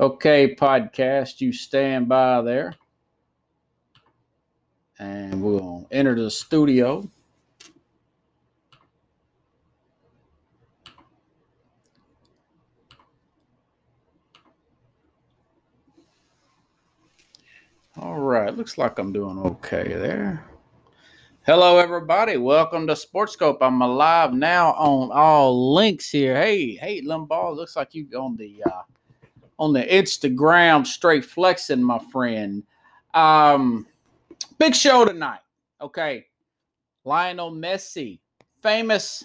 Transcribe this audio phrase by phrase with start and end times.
[0.00, 2.74] Okay, podcast, you stand by there.
[4.98, 7.08] And we'll enter the studio.
[17.98, 20.46] All right, looks like I'm doing okay there.
[21.44, 22.38] Hello, everybody.
[22.38, 23.58] Welcome to Sportscope.
[23.60, 26.34] I'm alive now on all links here.
[26.40, 27.54] Hey, hey, Limbaugh.
[27.54, 28.82] Looks like you on the uh,
[29.58, 32.62] on the Instagram straight flexing, my friend.
[33.14, 33.86] Um,
[34.58, 35.40] big show tonight.
[35.80, 36.26] Okay,
[37.04, 38.20] Lionel Messi,
[38.60, 39.24] famous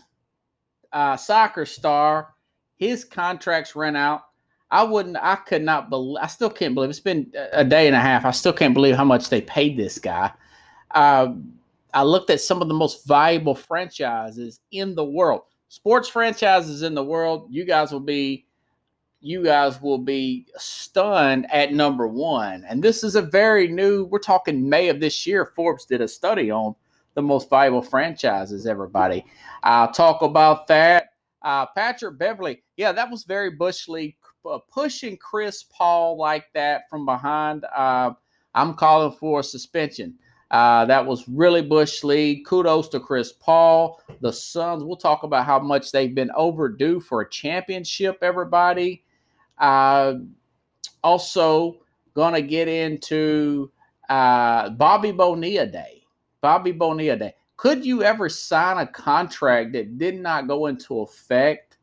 [0.92, 2.34] uh, soccer star.
[2.76, 4.28] His contracts ran out
[4.70, 5.18] I wouldn't.
[5.18, 6.22] I could not believe.
[6.22, 8.26] I still can't believe it's been a day and a half.
[8.26, 10.32] I still can't believe how much they paid this guy.
[10.92, 11.36] Uh,
[11.94, 16.96] I looked at some of the most valuable franchises in the world, sports franchises in
[16.96, 17.48] the world.
[17.50, 18.46] You guys will be,
[19.20, 22.66] you guys will be stunned at number one.
[22.68, 24.06] And this is a very new.
[24.06, 25.52] We're talking May of this year.
[25.56, 26.76] Forbes did a study on
[27.16, 28.68] the most valuable franchises.
[28.68, 29.26] Everybody,
[29.64, 31.10] I'll talk about that.
[31.42, 34.18] Uh, Patrick Beverley, yeah, that was very Bush League
[34.50, 38.12] uh, pushing Chris Paul like that from behind, uh,
[38.54, 40.16] I'm calling for a suspension.
[40.50, 42.46] Uh, that was really Bush League.
[42.46, 44.02] Kudos to Chris Paul.
[44.22, 49.04] The Suns, we'll talk about how much they've been overdue for a championship, everybody.
[49.58, 50.16] Uh,
[51.04, 51.78] also,
[52.14, 53.72] going to get into
[54.10, 56.04] uh, Bobby Bonilla Day.
[56.42, 57.34] Bobby Bonilla Day.
[57.58, 61.78] Could you ever sign a contract that did not go into effect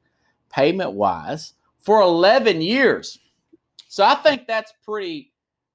[0.51, 1.55] payment wise?
[1.85, 3.19] for 11 years.
[3.89, 5.31] So I think that's pretty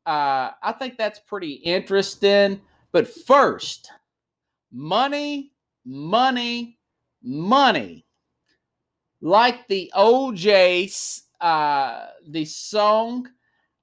[0.05, 2.61] uh, I think that's pretty interesting.
[2.91, 3.91] But first,
[4.71, 5.51] money,
[5.85, 6.79] money,
[7.21, 8.05] money.
[9.21, 13.27] Like the O'Jays, uh, the song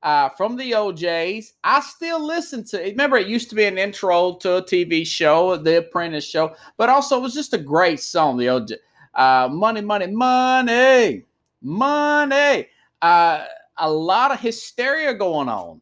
[0.02, 1.54] uh, from the O'Jays.
[1.64, 2.90] I still listen to it.
[2.90, 6.88] Remember, it used to be an intro to a TV show, The Apprentice show, but
[6.88, 8.76] also it was just a great song, the OJ.
[9.14, 11.24] Uh, money, money, money
[11.66, 12.68] money.
[13.02, 13.44] Uh,
[13.76, 15.80] a lot of hysteria going on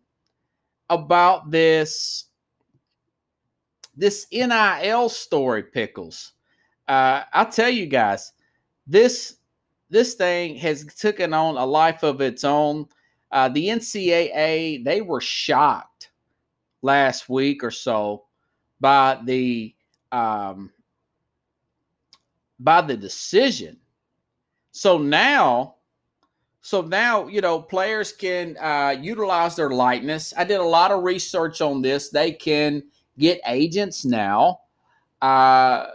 [0.91, 2.27] about this
[3.97, 6.33] this NIL story, pickles.
[6.89, 8.33] Uh, I tell you guys,
[8.87, 9.37] this
[9.95, 12.87] this thing has taken on a life of its own.
[13.31, 16.11] Uh, the NCAA they were shocked
[16.83, 18.25] last week or so
[18.81, 19.75] by the
[20.13, 20.71] um,
[22.59, 23.79] by the decision
[24.77, 25.77] so now,
[26.61, 30.35] so now you know players can uh, utilize their likeness.
[30.37, 32.09] I did a lot of research on this.
[32.09, 32.83] They can
[33.17, 34.63] get agents now.
[35.23, 35.87] Uh,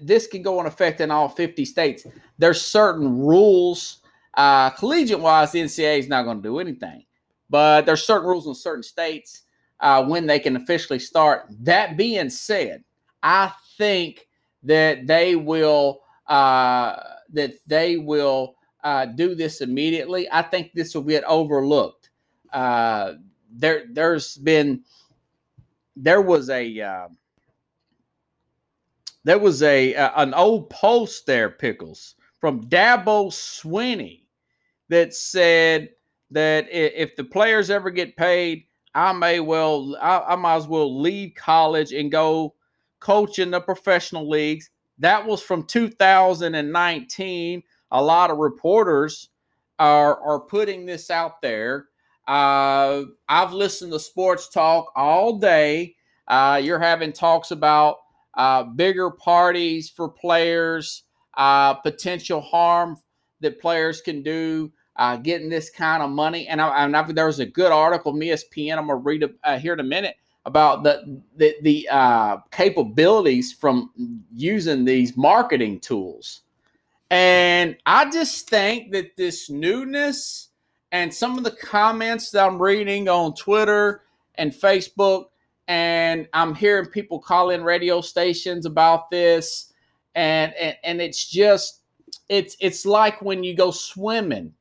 [0.00, 2.06] this can go in effect in all 50 states.
[2.38, 3.98] There's certain rules.
[4.34, 7.04] Uh, collegiate wise, the NCAA is not going to do anything,
[7.48, 9.42] but there's certain rules in certain states
[9.80, 11.46] uh, when they can officially start.
[11.60, 12.84] That being said,
[13.22, 14.28] I think
[14.62, 16.96] that they will uh,
[17.32, 18.54] that they will
[18.84, 20.28] uh, do this immediately.
[20.30, 22.10] I think this will get overlooked.
[22.52, 23.14] Uh,
[23.50, 24.84] there, there's been
[25.96, 27.08] there was a uh,
[29.24, 34.22] there was a uh, an old post there, pickles from Dabo Swinney
[34.88, 35.90] that said
[36.30, 38.64] that if the players ever get paid,
[38.94, 42.54] I may well I, I might as well leave college and go
[43.00, 44.70] coach in the professional leagues.
[44.98, 47.62] That was from 2019.
[47.92, 49.30] A lot of reporters
[49.78, 51.86] are, are putting this out there.
[52.28, 55.96] Uh, I've listened to sports talk all day.
[56.28, 57.96] Uh, you're having talks about
[58.34, 61.04] uh, bigger parties for players,
[61.36, 62.96] uh, potential harm
[63.40, 66.46] that players can do, uh, getting this kind of money.
[66.46, 68.78] And, I, and I, there was a good article from ESPN.
[68.78, 73.52] I'm to read it uh, here in a minute about the the, the uh, capabilities
[73.52, 73.90] from
[74.34, 76.42] using these marketing tools.
[77.10, 80.48] And I just think that this newness
[80.92, 84.02] and some of the comments that I'm reading on Twitter
[84.36, 85.26] and Facebook,
[85.70, 89.72] and I'm hearing people call in radio stations about this,
[90.16, 91.82] and and, and it's just
[92.28, 94.52] it's it's like when you go swimming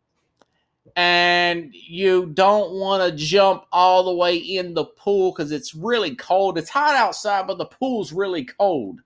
[0.95, 6.15] and you don't want to jump all the way in the pool because it's really
[6.15, 6.59] cold.
[6.59, 9.01] It's hot outside, but the pool's really cold.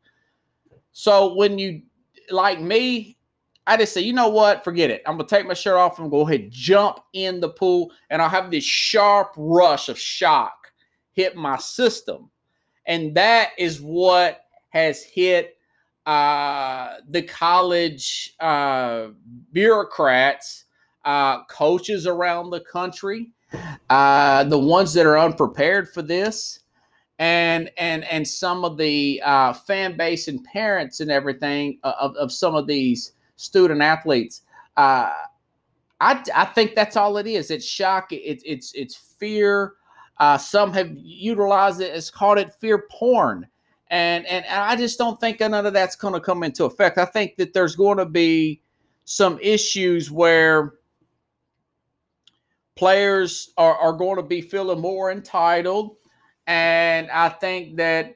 [0.91, 1.83] So when you,
[2.29, 3.17] like me,
[3.65, 4.65] I just say, you know what?
[4.65, 5.03] Forget it.
[5.05, 8.27] I'm gonna take my shirt off and go ahead jump in the pool, and I'll
[8.27, 10.62] have this sharp rush of shock
[11.13, 12.29] hit my system,
[12.85, 15.57] and that is what has hit
[16.05, 19.07] uh, the college uh,
[19.51, 20.65] bureaucrats,
[21.05, 23.31] uh, coaches around the country,
[23.89, 26.59] uh, the ones that are unprepared for this,
[27.19, 32.31] and and and some of the uh, fan base and parents and everything of, of
[32.31, 34.41] some of these student athletes.
[34.75, 35.11] Uh,
[36.01, 37.49] I, I think that's all it is.
[37.49, 38.07] It's shock.
[38.11, 39.73] It's it's it's fear.
[40.19, 43.47] Uh, some have utilized it as called it fear porn,
[43.89, 46.97] and and I just don't think none of that's going to come into effect.
[46.97, 48.61] I think that there's going to be
[49.05, 50.73] some issues where
[52.75, 55.97] players are, are going to be feeling more entitled,
[56.47, 58.15] and I think that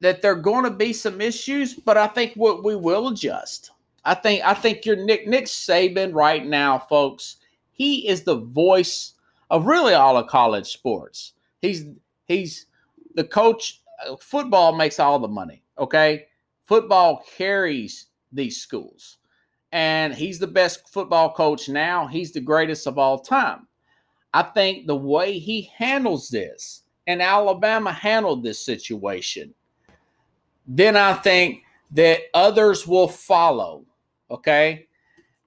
[0.00, 3.72] that there are going to be some issues, but I think what we will adjust.
[4.04, 7.36] I think I think your Nick Nick Saban right now, folks.
[7.72, 9.14] He is the voice
[9.50, 11.34] of really all of college sports.
[11.60, 11.84] He's
[12.26, 12.66] he's
[13.14, 13.82] the coach.
[14.06, 15.62] Uh, football makes all the money.
[15.78, 16.26] Okay,
[16.66, 19.18] football carries these schools,
[19.72, 22.06] and he's the best football coach now.
[22.06, 23.66] He's the greatest of all time.
[24.34, 29.54] I think the way he handles this, and Alabama handled this situation,
[30.66, 31.62] then I think
[31.92, 33.84] that others will follow.
[34.30, 34.87] Okay.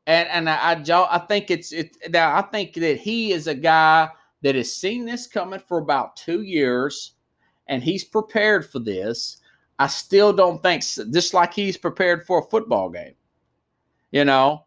[0.08, 3.56] And and I I, I think it's it now I think that he is a
[3.56, 4.10] guy
[4.42, 7.14] that has seen this coming for about two years
[7.68, 9.38] and he's prepared for this.
[9.80, 13.14] I still don't think just like he's prepared for a football game,
[14.12, 14.66] you know.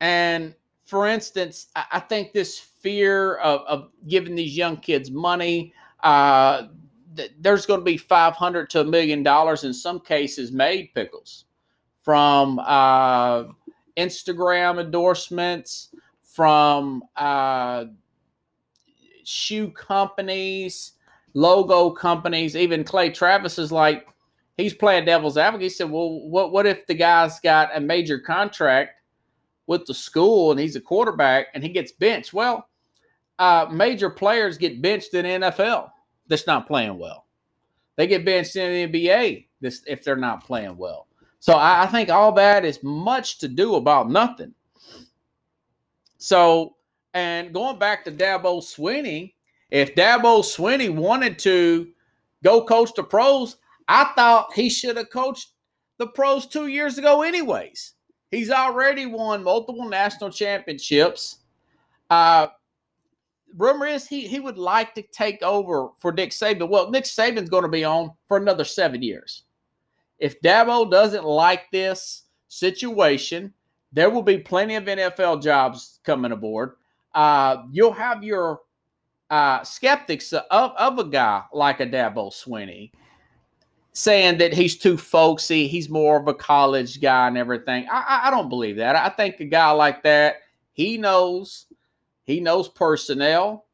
[0.00, 5.72] And for instance, I, I think this fear of, of giving these young kids money,
[6.02, 6.68] uh,
[7.16, 11.44] th- there's going to be 500 to a million dollars in some cases made pickles
[12.02, 13.44] from uh,
[13.96, 15.90] Instagram endorsements,
[16.32, 17.84] from uh,
[19.24, 20.92] shoe companies,
[21.34, 22.56] logo companies.
[22.56, 24.06] Even Clay Travis is like,
[24.56, 25.64] he's playing devil's advocate.
[25.64, 28.92] He said, "Well, what what if the guy's got a major contract
[29.66, 32.66] with the school and he's a quarterback and he gets benched?" Well,
[33.38, 35.90] uh, major players get benched in NFL
[36.28, 37.26] that's not playing well.
[37.96, 41.08] They get benched in the NBA this if they're not playing well.
[41.42, 44.54] So I, I think all that is much to do about nothing.
[46.18, 46.76] So,
[47.14, 49.34] and going back to Dabo Swinney,
[49.68, 51.88] if Dabo Swinney wanted to
[52.44, 53.56] go coach the pros,
[53.88, 55.48] I thought he should have coached
[55.98, 57.94] the pros two years ago, anyways.
[58.30, 61.38] He's already won multiple national championships.
[62.08, 62.46] Uh,
[63.56, 66.68] rumor is he he would like to take over for Nick Saban.
[66.68, 69.42] Well, Nick Saban's going to be on for another seven years.
[70.22, 73.52] If Dabo doesn't like this situation,
[73.92, 76.74] there will be plenty of NFL jobs coming aboard.
[77.12, 78.60] Uh, you'll have your
[79.30, 80.44] uh, skeptics of,
[80.78, 82.92] of a guy like a Dabo Swinney
[83.94, 87.88] saying that he's too folksy, he's more of a college guy and everything.
[87.90, 88.94] I, I don't believe that.
[88.94, 90.36] I think a guy like that,
[90.72, 91.66] he knows,
[92.22, 93.66] he knows personnel.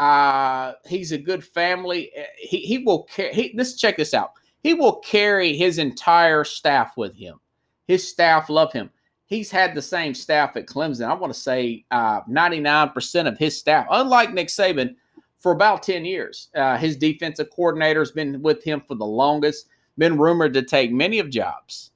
[0.00, 2.10] Uh, he's a good family.
[2.38, 3.32] He, he will care.
[3.32, 4.32] He, let's check this out
[4.66, 7.38] he will carry his entire staff with him.
[7.86, 8.90] His staff love him.
[9.26, 11.08] He's had the same staff at Clemson.
[11.08, 14.96] I want to say uh, 99% of his staff, unlike Nick Saban,
[15.38, 16.48] for about 10 years.
[16.52, 19.68] Uh, his defensive coordinator has been with him for the longest,
[19.98, 21.92] been rumored to take many of jobs.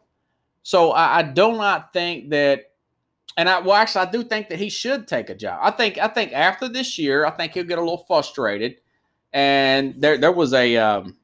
[0.62, 2.70] So I, I do not think that,
[3.36, 5.58] and I well actually I do think that he should take a job.
[5.60, 8.76] I think I think after this year, I think he'll get a little frustrated.
[9.32, 11.16] And there there was a um,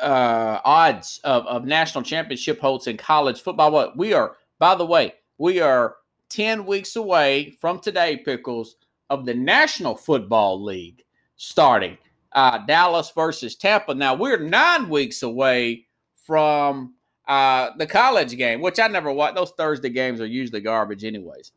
[0.00, 3.70] uh, odds of, of national championship holds in college football.
[3.70, 5.96] What we are, by the way, we are
[6.30, 8.76] 10 weeks away from today, Pickles,
[9.10, 11.04] of the National Football League
[11.36, 11.98] starting.
[12.32, 13.92] Uh, Dallas versus Tampa.
[13.92, 16.94] Now we're nine weeks away from
[17.26, 19.34] uh, the college game, which I never watch.
[19.34, 21.52] Those Thursday games are usually garbage, anyways.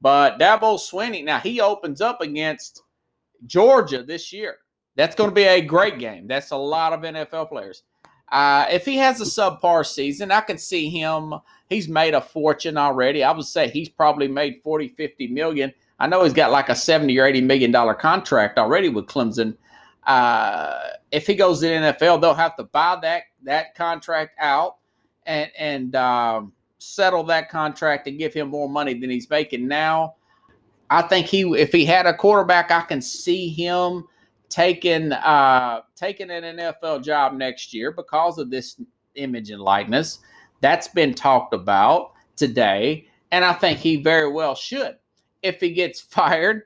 [0.00, 2.82] But Dabo Swinney, now he opens up against
[3.46, 4.58] Georgia this year.
[4.98, 6.26] That's going to be a great game.
[6.26, 7.84] That's a lot of NFL players.
[8.32, 11.34] Uh, if he has a subpar season, I can see him.
[11.68, 13.22] He's made a fortune already.
[13.22, 15.72] I would say he's probably made 40, 50 million.
[16.00, 19.56] I know he's got like a 70 or 80 million dollar contract already with Clemson.
[20.04, 20.80] Uh,
[21.12, 24.78] if he goes to the NFL, they'll have to buy that that contract out
[25.26, 30.16] and and um, settle that contract and give him more money than he's making now.
[30.90, 34.08] I think he, if he had a quarterback, I can see him
[34.48, 38.80] taking uh, taking an NFL job next year because of this
[39.14, 40.20] image and likeness.
[40.60, 44.96] That's been talked about today, and I think he very well should.
[45.42, 46.62] If he gets fired,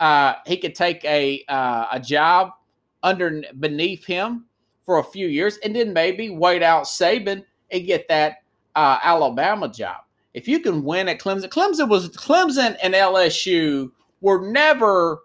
[0.00, 2.50] uh, he could take a uh, a job
[3.02, 4.46] under beneath him
[4.84, 8.42] for a few years and then maybe wait out Saban and get that
[8.74, 9.96] uh, Alabama job.
[10.32, 15.20] If you can win at Clemson, Clemson was Clemson and LSU were never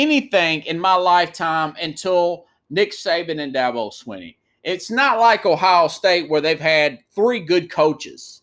[0.00, 4.36] anything in my lifetime until Nick Saban and Dabo Swinney.
[4.62, 8.42] It's not like Ohio State where they've had three good coaches,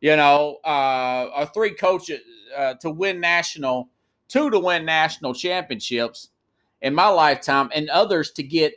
[0.00, 2.20] you know, uh, or three coaches
[2.56, 3.88] uh, to win national,
[4.28, 6.30] two to win national championships
[6.82, 8.74] in my lifetime, and others to get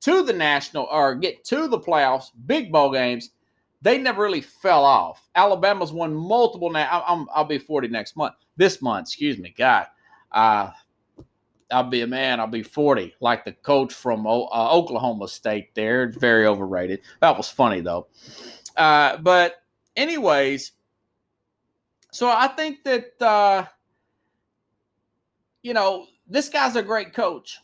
[0.00, 3.30] to the national or get to the playoffs, big bowl games.
[3.80, 5.28] They never really fell off.
[5.36, 6.70] Alabama's won multiple.
[6.70, 8.34] Now I'm, I'll be 40 next month.
[8.56, 9.54] This month, excuse me.
[9.56, 9.86] God,
[10.32, 10.70] uh,
[11.70, 12.40] I'll be a man.
[12.40, 16.08] I'll be 40, like the coach from uh, Oklahoma State there.
[16.08, 17.00] Very overrated.
[17.20, 18.06] That was funny, though.
[18.76, 19.62] Uh, but,
[19.96, 20.72] anyways,
[22.10, 23.66] so I think that, uh,
[25.62, 27.58] you know, this guy's a great coach.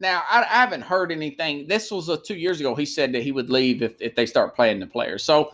[0.00, 1.66] Now, I, I, haven't heard anything.
[1.68, 2.74] This was a, two years ago.
[2.74, 5.24] He said that he would leave if, if they start playing the players.
[5.24, 5.52] So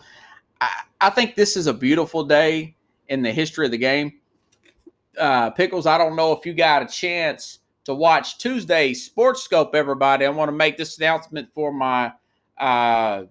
[0.59, 2.75] I, I think this is a beautiful day
[3.07, 4.13] in the history of the game
[5.17, 9.75] uh, Pickles, I don't know if you got a chance to watch Tuesday's Sports Scope,
[9.75, 10.25] everybody.
[10.25, 12.13] I want to make this announcement for my
[12.57, 13.23] uh,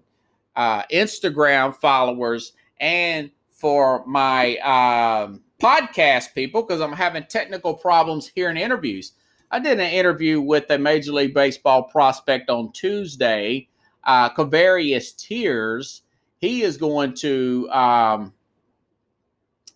[0.55, 8.49] uh, Instagram followers and for my um, podcast people because I'm having technical problems here
[8.49, 9.13] in interviews.
[9.49, 13.67] I did an interview with a Major League Baseball prospect on Tuesday,
[14.03, 16.01] uh, Kavarius Tears.
[16.39, 18.33] He is going to um,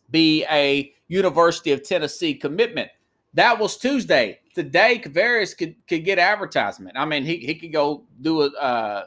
[0.09, 2.89] be a University of Tennessee commitment.
[3.33, 4.39] That was Tuesday.
[4.55, 6.97] Today, Kavarius could, could get advertisement.
[6.97, 9.03] I mean, he, he could go do a, uh,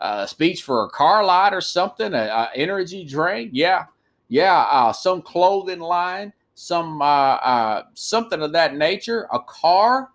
[0.00, 3.50] a speech for a car lot or something, an energy drink.
[3.52, 3.84] Yeah.
[4.28, 4.60] Yeah.
[4.62, 10.10] Uh, some clothing line, some uh, uh, something of that nature, a car,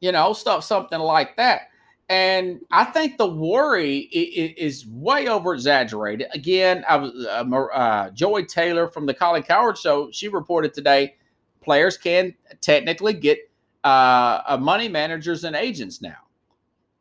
[0.00, 1.68] you know, stuff, something like that.
[2.08, 6.28] And I think the worry is way over exaggerated.
[6.34, 10.10] Again, I was uh, uh, Joy Taylor from the Colin Cowherd Show.
[10.10, 11.16] She reported today
[11.62, 13.38] players can technically get
[13.84, 16.16] uh, money managers and agents now.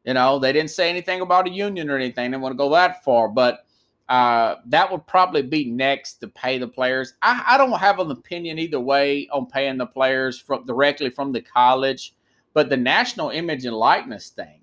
[0.06, 2.32] You know, they didn't say anything about a union or anything.
[2.32, 3.66] They want to go that far, but
[4.08, 7.14] uh, that would probably be next to pay the players.
[7.22, 11.32] I, I, don't have an opinion either way on paying the players from directly from
[11.32, 12.14] the college,
[12.54, 14.63] but the national image and likeness thing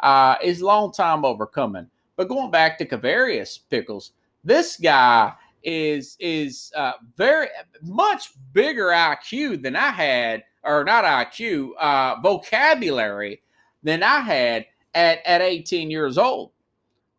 [0.00, 1.88] uh, is long time overcoming.
[2.16, 4.12] But going back to Kavarius Pickles,
[4.44, 7.48] this guy is is uh, very
[7.82, 13.42] much bigger IQ than I had, or not IQ, uh, vocabulary
[13.82, 16.50] than I had at at 18 years old.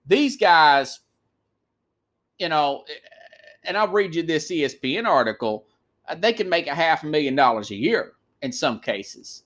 [0.05, 0.99] These guys,
[2.39, 2.83] you know,
[3.63, 5.65] and I'll read you this ESPN article.
[6.07, 9.43] Uh, they can make a half a million dollars a year in some cases.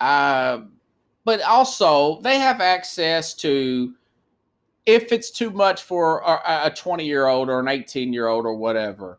[0.00, 0.62] Uh,
[1.24, 3.94] but also they have access to
[4.86, 8.54] if it's too much for a 20 year old or an 18 year old or
[8.54, 9.18] whatever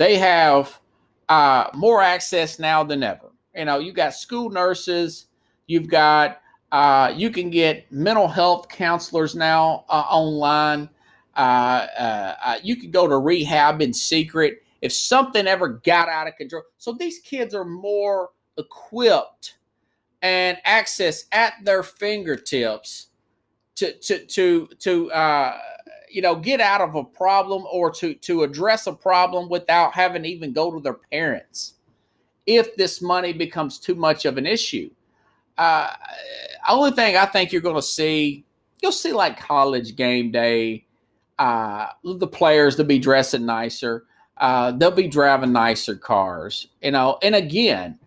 [0.00, 0.80] they have
[1.28, 3.30] uh, more access now than ever.
[3.54, 5.26] You know you got school nurses
[5.66, 6.40] you've got
[6.72, 10.88] uh, you can get mental health counselors now uh, online.
[11.36, 14.62] Uh, uh, uh, you can go to rehab in secret.
[14.82, 19.56] If something ever got out of control so these kids are more equipped
[20.22, 23.08] and access at their fingertips
[23.76, 25.58] to to to to uh,
[26.10, 30.22] you know get out of a problem or to to address a problem without having
[30.22, 31.74] to even go to their parents
[32.46, 34.90] if this money becomes too much of an issue.
[35.56, 35.88] Uh,
[36.68, 38.44] only thing I think you're going to see,
[38.82, 40.86] you'll see like college game day.
[41.38, 44.04] Uh, the players to be dressing nicer.
[44.36, 47.18] Uh, they'll be driving nicer cars, you know.
[47.22, 47.98] And again,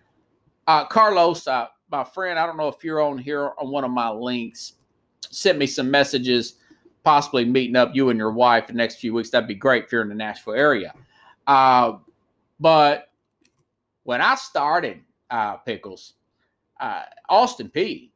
[0.67, 1.47] uh, Carlos,
[1.93, 4.73] my friend, I don't know if you're on here on one of my links,
[5.29, 6.55] sent me some messages,
[7.03, 9.29] possibly meeting up you and your wife in the next few weeks.
[9.29, 10.93] That'd be great if you're in the Nashville area.
[11.45, 11.97] Uh,
[12.59, 13.09] but
[14.03, 16.13] when I started uh, Pickles,
[16.79, 18.09] uh, Austin Peay,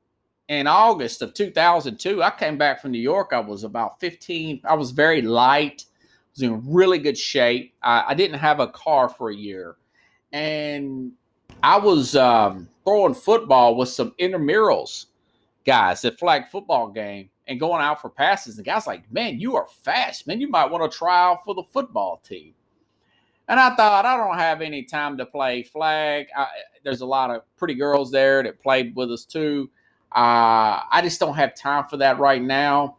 [0.47, 3.29] in August of 2002, I came back from New York.
[3.31, 4.61] I was about 15.
[4.63, 5.83] I was very light.
[5.85, 7.75] I was in really good shape.
[7.83, 9.75] I, I didn't have a car for a year.
[10.31, 11.11] And
[11.63, 15.07] I was um, throwing football with some intramurals
[15.65, 18.55] guys at flag football game and going out for passes.
[18.55, 20.39] The guy's like, man, you are fast, man.
[20.39, 22.53] You might want to try out for the football team.
[23.49, 26.27] And I thought, I don't have any time to play flag.
[26.35, 26.47] I,
[26.83, 29.69] there's a lot of pretty girls there that played with us too.
[30.13, 32.97] Uh, I just don't have time for that right now.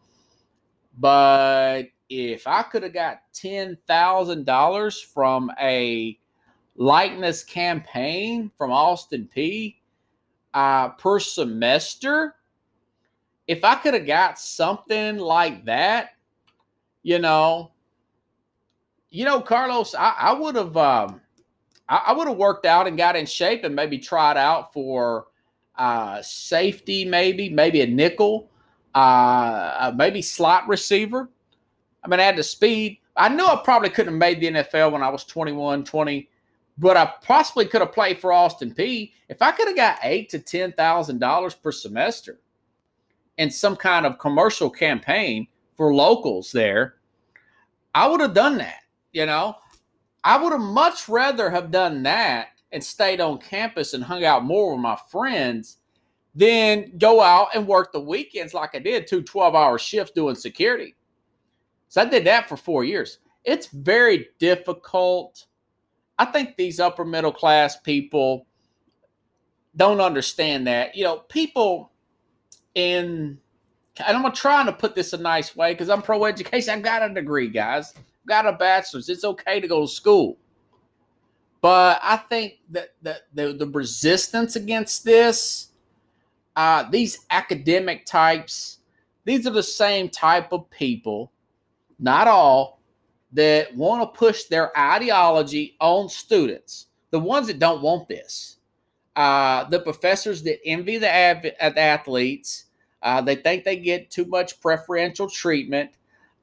[0.98, 6.18] But if I could have got $10,000 from a
[6.78, 9.74] likeness campaign from Austin Peay
[10.54, 12.36] uh, per semester,
[13.46, 16.10] if I could have got something like that,
[17.02, 17.72] you know,
[19.10, 21.20] you know, Carlos, I, would have, um,
[21.88, 25.28] I, would have worked out and got in shape and maybe tried out for
[25.76, 28.50] uh, safety, maybe, maybe a nickel,
[28.94, 31.28] uh, uh, maybe slot receiver.
[32.04, 32.98] I mean, I had the speed.
[33.16, 36.28] I knew I probably couldn't have made the NFL when I was 21, 20,
[36.78, 39.12] but I possibly could have played for Austin Peay.
[39.28, 42.40] if I could have got eight to ten thousand dollars per semester
[43.36, 46.96] in some kind of commercial campaign for locals there.
[47.94, 48.80] I would have done that.
[49.12, 49.56] You know,
[50.24, 54.44] I would have much rather have done that and stayed on campus and hung out
[54.44, 55.78] more with my friends
[56.34, 60.34] than go out and work the weekends like I did, two 12 hour shifts doing
[60.34, 60.94] security.
[61.88, 63.18] So I did that for four years.
[63.44, 65.46] It's very difficult.
[66.18, 68.46] I think these upper middle class people
[69.76, 70.96] don't understand that.
[70.96, 71.92] You know, people
[72.74, 73.38] in,
[74.04, 76.74] and I'm trying to put this a nice way because I'm pro education.
[76.74, 79.08] I've got a degree, guys, I've got a bachelor's.
[79.08, 80.38] It's okay to go to school.
[81.60, 85.68] But I think that the, the, the resistance against this,
[86.54, 88.78] uh, these academic types,
[89.24, 91.32] these are the same type of people,
[91.98, 92.77] not all,
[93.32, 96.86] that want to push their ideology on students.
[97.10, 98.58] The ones that don't want this,
[99.16, 102.66] uh, the professors that envy the, av- the athletes,
[103.02, 105.90] uh, they think they get too much preferential treatment.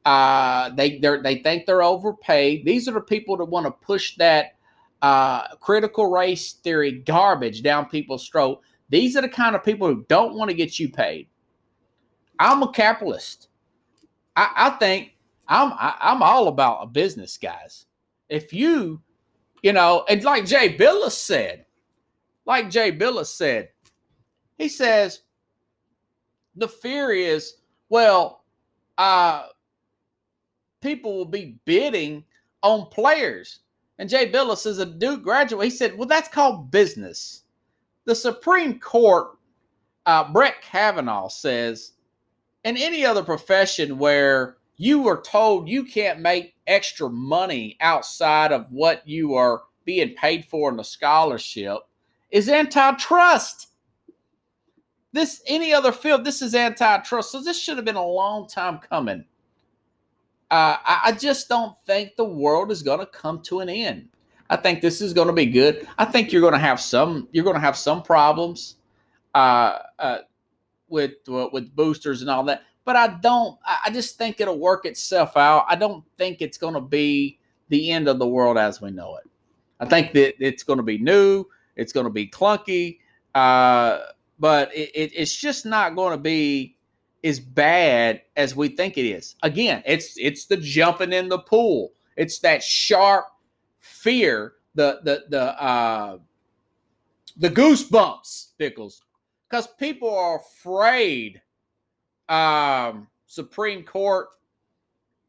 [0.05, 2.63] Uh, they they think they're overpaid.
[2.63, 4.55] These are the people that want to push that
[5.01, 8.61] uh, critical race theory garbage down people's throat.
[8.89, 11.27] These are the kind of people who don't want to get you paid.
[12.39, 13.49] I'm a capitalist.
[14.35, 15.14] I, I think
[15.47, 17.85] I'm I, am i am all about a business, guys.
[18.29, 19.01] If you,
[19.61, 21.65] you know, and like Jay Bilas said,
[22.45, 23.69] like Jay Bilas said,
[24.57, 25.21] he says
[26.55, 27.55] the fear is,
[27.89, 28.43] well,
[28.97, 29.47] uh,
[30.81, 32.23] people will be bidding
[32.63, 33.59] on players.
[33.97, 35.65] And Jay Bilas is a Duke graduate.
[35.65, 37.43] He said, well, that's called business.
[38.05, 39.37] The Supreme Court,
[40.05, 41.93] uh, Brett Kavanaugh says,
[42.63, 48.71] in any other profession where you were told you can't make extra money outside of
[48.71, 51.77] what you are being paid for in the scholarship,
[52.31, 53.69] is antitrust.
[55.13, 57.31] This any other field, this is antitrust.
[57.31, 59.25] So this should have been a long time coming.
[60.51, 64.09] Uh, I, I just don't think the world is going to come to an end.
[64.49, 65.87] I think this is going to be good.
[65.97, 67.27] I think you're going to have some.
[67.31, 68.75] You're going to have some problems
[69.33, 70.17] uh, uh,
[70.87, 72.63] with uh, with boosters and all that.
[72.85, 73.57] But I don't.
[73.65, 75.65] I just think it'll work itself out.
[75.67, 79.17] I don't think it's going to be the end of the world as we know
[79.17, 79.29] it.
[79.79, 81.45] I think that it's going to be new.
[81.75, 82.99] It's going to be clunky,
[83.33, 83.99] uh,
[84.39, 86.77] but it, it, it's just not going to be
[87.23, 89.35] as bad as we think it is.
[89.43, 91.91] Again, it's it's the jumping in the pool.
[92.15, 93.25] It's that sharp
[93.79, 96.17] fear, the the the uh
[97.37, 99.01] the goosebumps, Pickles.
[99.49, 101.41] Because people are afraid.
[102.29, 104.27] Um, Supreme Court.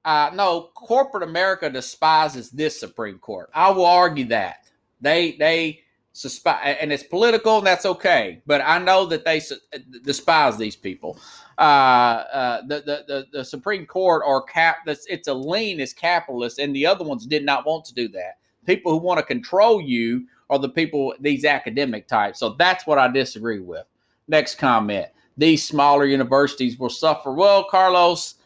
[0.04, 3.50] Uh, no, corporate America despises this Supreme Court.
[3.52, 4.68] I will argue that
[5.00, 5.80] they they
[6.12, 8.40] suspect, and it's political, and that's okay.
[8.46, 9.56] But I know that they su-
[10.04, 11.18] despise these people
[11.58, 16.58] uh, uh, the, the, the the Supreme Court or cap it's a lean is capitalist,
[16.58, 18.38] and the other ones did not want to do that.
[18.66, 22.38] People who want to control you are the people these academic types.
[22.38, 23.86] So that's what I disagree with.
[24.28, 27.32] Next comment: These smaller universities will suffer.
[27.32, 28.36] Well, Carlos,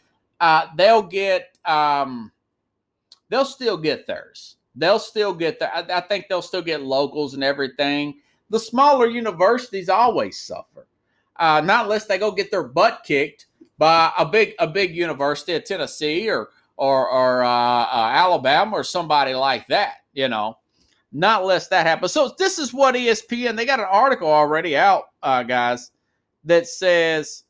[0.40, 2.32] uh, they'll get um,
[3.28, 4.56] they'll still get theirs.
[4.74, 5.72] They'll still get there.
[5.74, 8.20] I, I think they'll still get locals and everything.
[8.50, 10.86] The smaller universities always suffer
[11.40, 13.46] uh, not unless they go get their butt kicked
[13.78, 18.84] by a big a big university of Tennessee or or, or uh, uh, Alabama or
[18.84, 19.96] somebody like that.
[20.12, 20.58] You know,
[21.12, 22.12] not unless that happens.
[22.12, 25.90] So this is what ESPN they got an article already out, uh, guys,
[26.44, 27.44] that says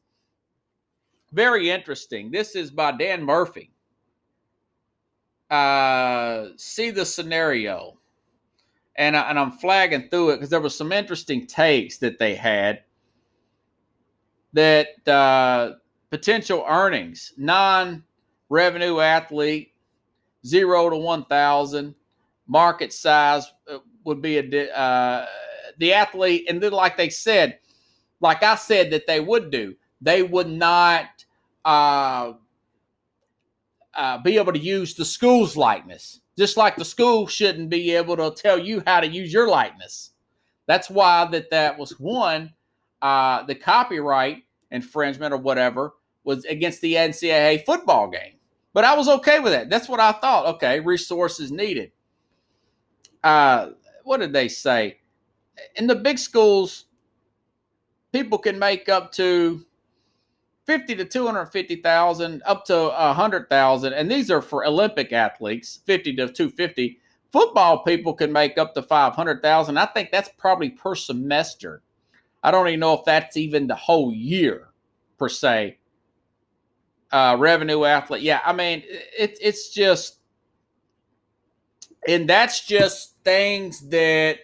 [1.32, 2.30] very interesting.
[2.30, 3.70] This is by Dan Murphy.
[5.50, 7.98] Uh, see the scenario,
[8.96, 12.36] and I, and I'm flagging through it because there was some interesting takes that they
[12.36, 12.84] had
[14.52, 15.72] that uh,
[16.10, 18.04] potential earnings, non
[18.48, 19.72] revenue athlete,
[20.44, 21.94] zero to 1,000,
[22.46, 25.26] market size uh, would be a, uh,
[25.78, 26.46] the athlete.
[26.48, 27.59] And then, like they said,
[28.20, 31.06] like I said that they would do, they would not
[31.64, 32.32] uh,
[33.94, 38.16] uh, be able to use the school's likeness, just like the school shouldn't be able
[38.16, 40.10] to tell you how to use your likeness.
[40.66, 42.54] That's why that that was one
[43.02, 48.34] uh, the copyright infringement or whatever was against the NCAA football game.
[48.72, 49.68] But I was okay with that.
[49.70, 50.46] That's what I thought.
[50.56, 51.92] Okay, resources needed.
[53.24, 53.70] Uh,
[54.04, 54.98] what did they say?
[55.76, 56.86] In the big schools,
[58.12, 59.64] people can make up to
[60.66, 67.00] 50 to 250,000 up to 100,000 and these are for Olympic athletes 50 to 250
[67.32, 71.82] football people can make up to 500,000 I think that's probably per semester.
[72.42, 74.68] I don't even know if that's even the whole year
[75.18, 75.78] per se.
[77.12, 80.20] Uh, revenue athlete yeah I mean it, it's just
[82.06, 84.38] and that's just things that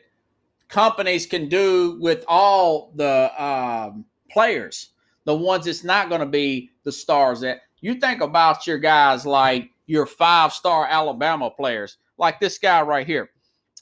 [0.69, 4.91] companies can do with all the um, players
[5.27, 9.27] the ones that's not going to be the stars that you think about your guys
[9.27, 13.31] like your five star Alabama players, like this guy right here.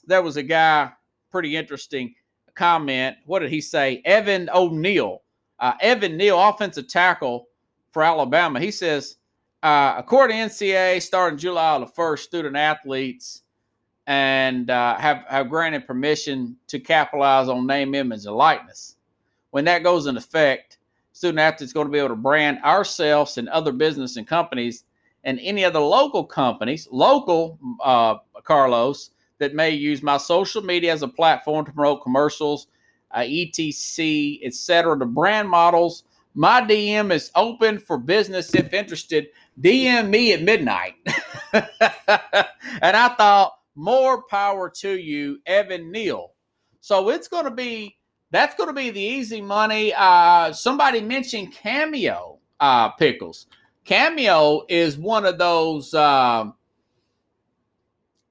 [0.05, 0.91] There was a guy,
[1.31, 2.13] pretty interesting
[2.55, 3.17] comment.
[3.25, 4.01] What did he say?
[4.05, 5.21] Evan O'Neill.
[5.59, 7.47] Uh, Evan Neal, offensive tackle
[7.91, 8.59] for Alabama.
[8.59, 9.17] He says,
[9.63, 13.43] uh, according to NCAA, starting July the 1st, student athletes
[14.07, 18.95] and uh, have, have granted permission to capitalize on name, image, and likeness.
[19.51, 20.77] When that goes in effect,
[21.11, 24.83] student athletes going to be able to brand ourselves and other business and companies
[25.23, 31.01] and any other local companies, local uh, Carlos, that may use my social media as
[31.01, 32.67] a platform to promote commercials,
[33.15, 34.97] uh, etc., etc.
[34.97, 36.03] The brand models.
[36.37, 39.29] My DM is open for business if interested.
[39.61, 40.95] DM me at midnight.
[41.53, 41.65] and
[42.81, 46.33] I thought, more power to you, Evan Neal.
[46.81, 47.97] So it's going to be
[48.31, 49.93] that's going to be the easy money.
[49.95, 53.47] Uh, somebody mentioned Cameo uh, pickles.
[53.85, 56.45] Cameo is one of those uh,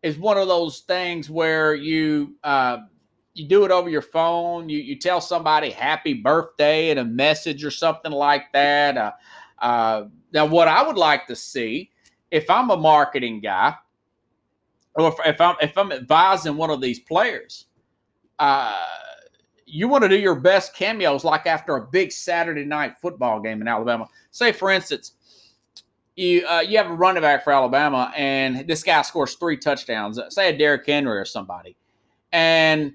[0.03, 2.79] is one of those things where you uh,
[3.35, 4.69] you do it over your phone.
[4.69, 8.97] You you tell somebody happy birthday and a message or something like that.
[8.97, 9.13] Uh,
[9.59, 11.91] uh, now, what I would like to see,
[12.31, 13.75] if I'm a marketing guy,
[14.95, 17.67] or if, if I'm if I'm advising one of these players,
[18.39, 18.81] uh,
[19.67, 23.61] you want to do your best cameos like after a big Saturday night football game
[23.61, 24.07] in Alabama.
[24.31, 25.13] Say, for instance,
[26.17, 30.21] you uh, you have a running back for Alabama, and this guy scores three touchdowns.
[30.29, 31.77] Say a Derrick Henry or somebody,
[32.33, 32.93] and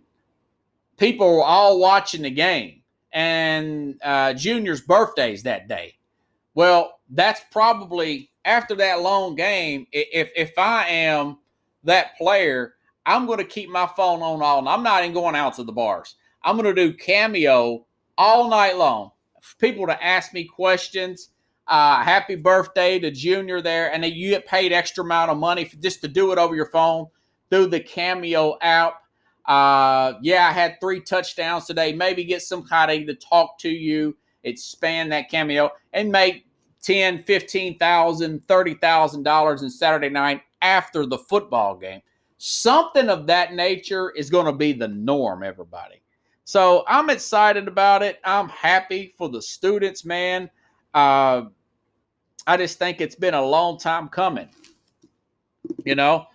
[0.98, 2.82] people are all watching the game,
[3.12, 5.96] and uh, Junior's birthday's that day.
[6.54, 9.86] Well, that's probably after that long game.
[9.92, 11.40] If if I am
[11.84, 12.74] that player,
[13.06, 14.68] I'm going to keep my phone on all.
[14.68, 16.16] I'm not even going out to the bars.
[16.44, 17.86] I'm going to do Cameo
[18.18, 19.12] all night long.
[19.58, 21.30] People to ask me questions.
[21.68, 25.66] Uh, happy birthday to Junior there, and then you get paid extra amount of money
[25.66, 27.08] for, just to do it over your phone
[27.52, 29.02] through the Cameo app.
[29.46, 31.94] Uh, yeah, I had three touchdowns today.
[31.94, 36.48] Maybe get some kind of to talk to you, expand that Cameo, and make
[36.82, 42.02] ten, fifteen thousand, thirty thousand dollars in Saturday night after the football game.
[42.38, 46.02] Something of that nature is going to be the norm, everybody.
[46.46, 48.20] So I'm excited about it.
[48.24, 50.50] I'm happy for the students, man.
[50.94, 51.44] Uh,
[52.48, 54.50] I just think it's been a long time coming,
[55.86, 56.26] you know.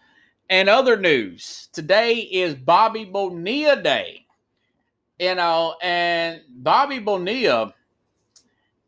[0.50, 4.26] And other news today is Bobby Bonilla Day,
[5.18, 7.74] you know, and Bobby Bonilla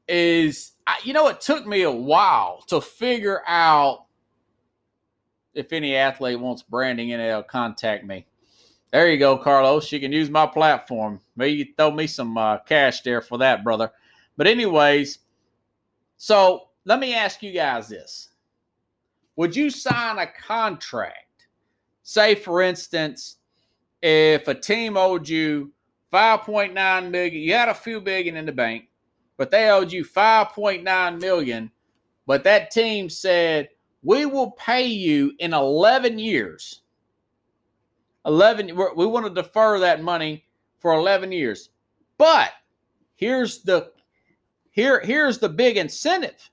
[0.07, 0.73] is,
[1.03, 4.06] you know, it took me a while to figure out
[5.57, 8.27] if any athlete wants branding in it, contact me.
[8.93, 9.91] There you go, Carlos.
[9.91, 11.21] You can use my platform.
[11.35, 13.91] Maybe throw me some uh, cash there for that, brother.
[14.37, 15.19] But, anyways,
[16.17, 18.29] so let me ask you guys this
[19.37, 21.49] Would you sign a contract?
[22.03, 23.37] Say, for instance,
[24.01, 25.73] if a team owed you
[26.13, 28.85] 5.9 million, you had a few billion in the bank,
[29.37, 31.71] but they owed you 5.9 million,
[32.27, 33.69] but that team said,
[34.07, 36.83] we will pay you in 11 years.
[38.25, 40.45] 11 we want to defer that money
[40.79, 41.71] for 11 years.
[42.17, 42.53] But
[43.17, 43.91] here's the
[44.71, 46.51] here here's the big incentive.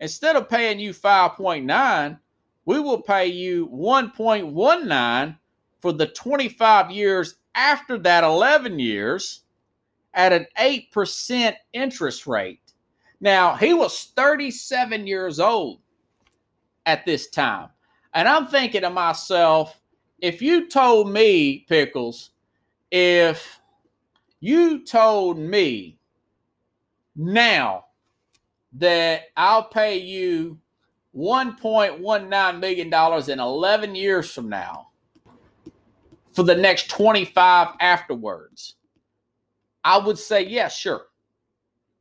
[0.00, 2.18] Instead of paying you 5.9
[2.64, 5.38] we will pay you 1.19
[5.80, 9.42] for the 25 years after that 11 years
[10.14, 12.72] at an 8% interest rate.
[13.20, 15.80] Now he was 37 years old
[16.86, 17.68] at this time
[18.14, 19.80] and i'm thinking to myself
[20.20, 22.30] if you told me, Pickles,
[22.90, 23.60] if
[24.40, 25.98] you told me
[27.16, 27.86] now
[28.74, 30.58] that I'll pay you
[31.16, 34.88] $1.19 million in 11 years from now
[36.32, 38.76] for the next 25 afterwards,
[39.82, 41.06] I would say, yeah, sure.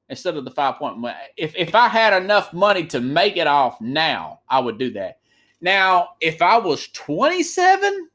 [0.09, 0.97] Instead of the five point.
[1.37, 5.19] If if I had enough money to make it off now, I would do that.
[5.61, 8.09] Now, if I was 27,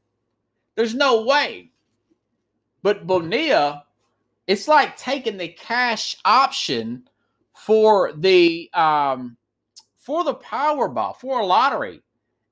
[0.75, 1.71] there's no way.
[2.81, 3.85] But Bonilla,
[4.47, 7.07] it's like taking the cash option
[7.55, 9.37] for the um,
[9.95, 12.01] for the Powerball for a lottery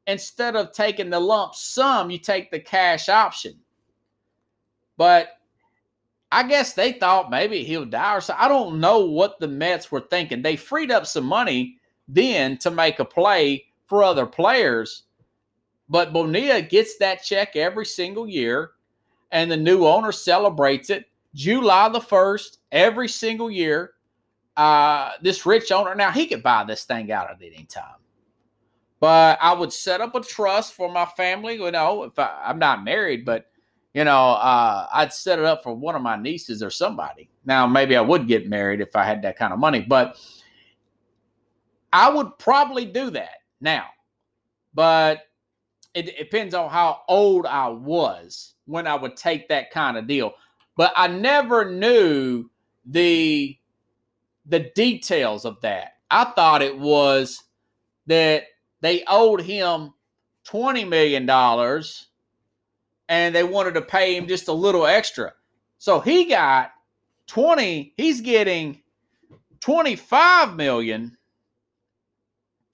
[0.08, 2.10] instead of taking the lump sum.
[2.10, 3.60] You take the cash option.
[4.98, 5.30] But
[6.34, 8.34] I guess they thought maybe he'll die or so.
[8.36, 10.42] I don't know what the Mets were thinking.
[10.42, 15.04] They freed up some money then to make a play for other players.
[15.88, 18.72] But Bonilla gets that check every single year,
[19.32, 23.92] and the new owner celebrates it July the 1st every single year.
[24.58, 28.00] Uh, this rich owner, now he could buy this thing out at any time.
[29.00, 31.56] But I would set up a trust for my family.
[31.56, 33.48] You know, if I, I'm not married, but
[33.94, 37.30] you know, uh, I'd set it up for one of my nieces or somebody.
[37.46, 40.18] Now, maybe I would get married if I had that kind of money, but
[41.92, 43.86] I would probably do that now.
[44.74, 45.22] But
[45.94, 50.08] it, it depends on how old I was when I would take that kind of
[50.08, 50.34] deal.
[50.76, 52.50] But I never knew
[52.86, 53.58] the
[54.46, 55.94] the details of that.
[56.10, 57.44] I thought it was
[58.08, 58.44] that
[58.82, 59.94] they owed him
[60.48, 61.26] $20 million
[63.10, 65.34] and they wanted to pay him just a little extra.
[65.78, 66.72] So he got
[67.28, 68.82] 20, he's getting
[69.60, 71.18] 25 million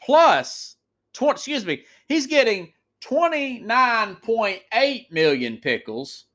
[0.01, 0.75] plus
[1.13, 6.25] 20, excuse me, he's getting 29.8 million pickles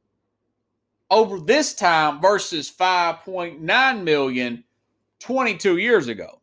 [1.10, 4.64] over this time versus 5.9 million
[5.20, 6.40] 22 years ago.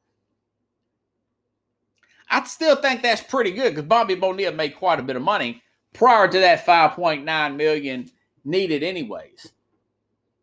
[2.30, 5.62] I still think that's pretty good because Bobby Bonilla made quite a bit of money
[5.94, 8.10] prior to that 5.9 million
[8.44, 9.52] needed anyways.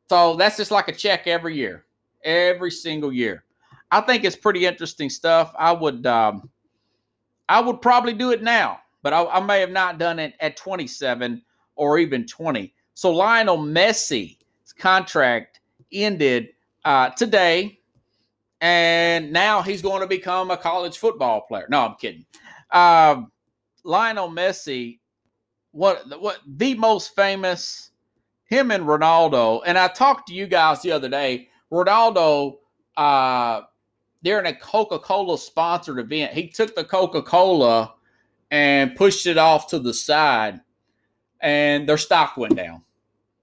[0.09, 1.85] So that's just like a check every year,
[2.25, 3.45] every single year.
[3.91, 5.55] I think it's pretty interesting stuff.
[5.59, 6.51] I would um,
[7.49, 10.57] I would probably do it now, but I, I may have not done it at
[10.57, 11.43] 27
[11.77, 12.75] or even 20.
[12.95, 15.61] So Lionel Messi's contract
[15.93, 16.49] ended
[16.85, 17.81] uh, today,
[18.61, 21.67] and now he's going to become a college football player.
[21.71, 22.27] No, I'm kidding.
[22.71, 23.23] Uh,
[23.85, 24.99] Lionel Messi
[25.79, 27.91] what what the most famous
[28.47, 29.63] him and Ronaldo.
[29.65, 31.49] And I talked to you guys the other day.
[31.71, 32.57] Ronaldo,
[32.97, 33.61] uh,
[34.25, 36.33] in a Coca Cola sponsored event.
[36.33, 37.95] He took the Coca Cola
[38.51, 40.61] and pushed it off to the side,
[41.41, 42.83] and their stock went down.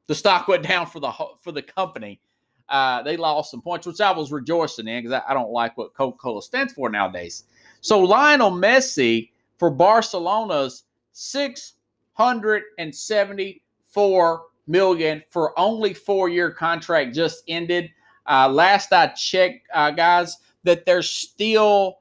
[0.08, 2.20] The stock went down for the for the company.
[2.68, 5.78] Uh, they lost some points, which I was rejoicing in because I, I don't like
[5.78, 7.46] what Coca Cola stands for nowadays.
[7.80, 11.75] So Lionel Messi for Barcelona's six
[12.16, 17.92] 174 million for only four year contract just ended.
[18.28, 21.98] Uh, last I checked, uh, guys, that they're still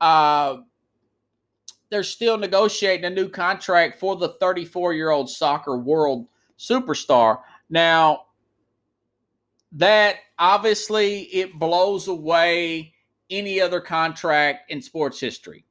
[0.00, 0.56] uh,
[1.90, 6.26] they're still negotiating a new contract for the 34 year old soccer world
[6.58, 7.40] superstar.
[7.70, 8.22] Now,
[9.72, 12.94] that obviously it blows away
[13.30, 15.64] any other contract in sports history.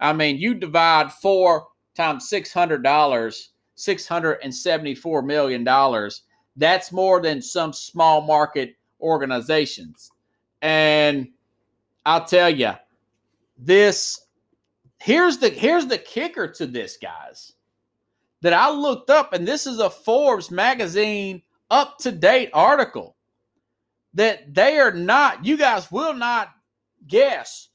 [0.00, 2.82] I mean, you divide four times $600,
[3.76, 6.10] $674 million.
[6.56, 10.10] That's more than some small market organizations.
[10.60, 11.28] And
[12.04, 12.72] I'll tell you,
[13.58, 14.26] this
[14.98, 17.54] here's the here's the kicker to this, guys.
[18.42, 23.16] That I looked up, and this is a Forbes magazine up to date article
[24.14, 26.50] that they are not, you guys will not
[27.06, 27.68] guess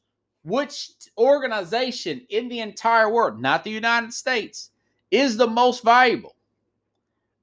[0.47, 4.71] which organization in the entire world, not the United States,
[5.11, 6.35] is the most valuable.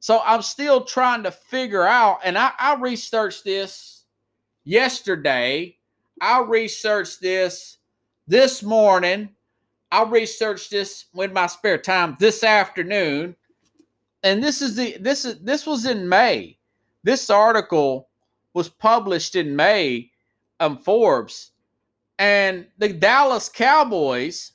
[0.01, 4.05] So I'm still trying to figure out, and I, I researched this
[4.65, 5.77] yesterday.
[6.21, 7.79] I researched this
[8.27, 9.31] this morning.
[9.93, 13.37] I researched this with my spare time this afternoon.
[14.23, 16.57] And this is the this is this was in May.
[17.03, 18.09] This article
[18.55, 20.11] was published in May
[20.59, 21.51] on Forbes
[22.19, 24.53] and the Dallas Cowboys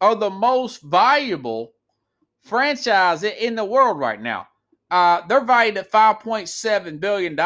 [0.00, 1.72] are the most valuable
[2.42, 4.48] franchise in the world right now.
[4.90, 7.38] Uh, they're valued at $5.7 billion.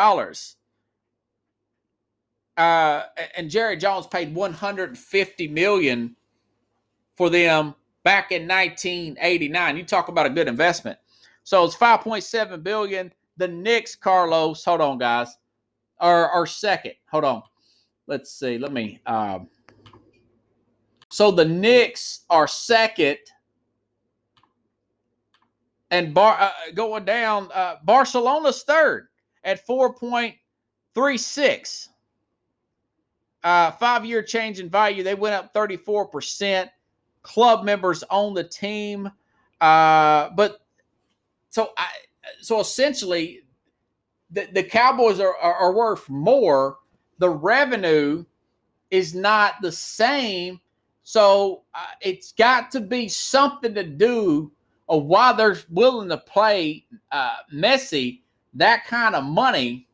[2.56, 3.02] Uh,
[3.36, 6.16] and Jerry Jones paid 150 million
[7.16, 9.76] for them back in 1989.
[9.76, 10.98] You talk about a good investment.
[11.44, 13.12] So it's 5.7 billion.
[13.36, 15.36] The Knicks, Carlos, hold on, guys,
[16.00, 16.94] are, are second.
[17.10, 17.42] Hold on
[18.08, 18.58] let's see.
[18.58, 19.00] Let me.
[19.06, 19.48] Um,
[21.10, 23.18] so the Knicks are second,
[25.90, 27.50] and Bar uh, going down.
[27.54, 29.08] Uh, Barcelona's third
[29.44, 30.36] at four point
[30.94, 31.88] three six.
[33.44, 36.68] uh, five year change in value, they went up 34%.
[37.22, 39.10] Club members own the team.
[39.60, 40.60] Uh, but
[41.50, 41.88] so I,
[42.40, 43.40] so essentially,
[44.30, 46.78] the, the Cowboys are, are, are worth more.
[47.18, 48.24] The revenue
[48.90, 50.60] is not the same.
[51.02, 54.52] So uh, it's got to be something to do
[54.88, 58.22] of why they're willing to play uh, Messi
[58.54, 59.86] that kind of money,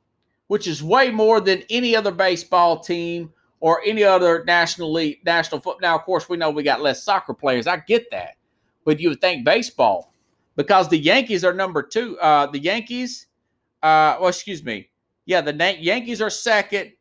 [0.47, 5.61] which is way more than any other baseball team or any other national league, national
[5.61, 5.81] football.
[5.81, 7.67] Now, of course, we know we got less soccer players.
[7.67, 8.37] I get that,
[8.85, 10.13] but you would think baseball
[10.57, 12.19] because the Yankees are number two.
[12.19, 13.27] Uh, the Yankees,
[13.83, 14.89] uh, well, excuse me,
[15.27, 16.93] yeah, the Yankees are second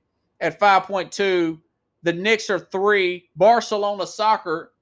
[0.44, 1.60] at five point two.
[2.04, 3.30] The Knicks are three.
[3.36, 4.74] Barcelona Soccer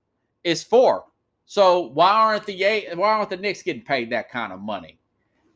[0.43, 1.05] is four.
[1.45, 4.97] So why aren't the eight, why aren't the Knicks getting paid that kind of money?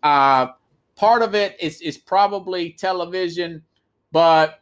[0.03, 0.47] Uh,
[0.95, 3.63] part of it is is probably television,
[4.11, 4.61] but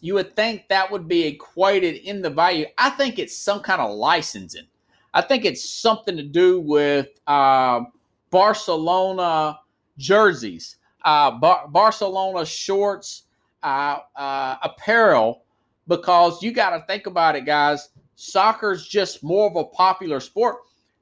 [0.00, 2.64] you would think that would be equated in the value.
[2.78, 4.66] I think it's some kind of licensing.
[5.12, 7.82] I think it's something to do with uh,
[8.30, 9.58] Barcelona
[9.98, 13.24] jerseys, uh, Bar- Barcelona shorts,
[13.62, 15.44] uh, uh apparel,
[15.88, 20.56] because you got to think about it, guys soccer's just more of a popular sport.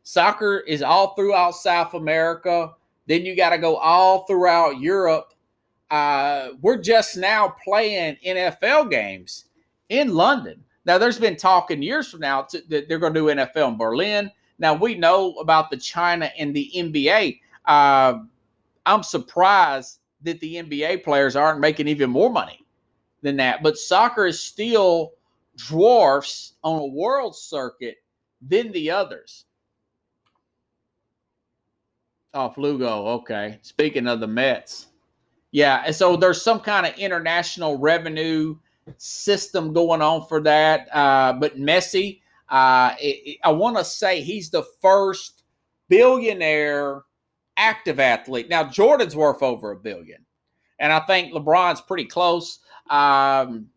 [0.05, 2.73] Soccer is all throughout South America.
[3.07, 5.35] Then you got to go all throughout Europe.
[5.90, 9.47] Uh, we're just now playing NFL games
[9.88, 10.62] in London.
[10.85, 13.77] Now, there's been talking years from now to, that they're going to do NFL in
[13.77, 14.31] Berlin.
[14.61, 17.40] Now, we know about the China and the NBA.
[17.64, 18.21] Uh,
[18.87, 22.66] I'm surprised that the NBA players aren't making even more money
[23.22, 23.62] than that.
[23.62, 25.12] But soccer is still
[25.57, 27.96] dwarfs on a world circuit
[28.40, 29.44] than the others.
[32.35, 33.07] Oh, Flugo.
[33.20, 33.59] Okay.
[33.62, 34.87] Speaking of the Mets.
[35.50, 35.83] Yeah.
[35.87, 38.57] And so there's some kind of international revenue
[38.96, 40.94] system going on for that.
[40.94, 45.44] Uh, but Messi, uh, it, it, I want to say he's the first
[45.88, 47.02] billionaire
[47.59, 48.49] active athlete.
[48.49, 50.25] Now, Jordan's worth over a billion.
[50.79, 52.61] And I think LeBron's pretty close.
[52.88, 53.68] Um,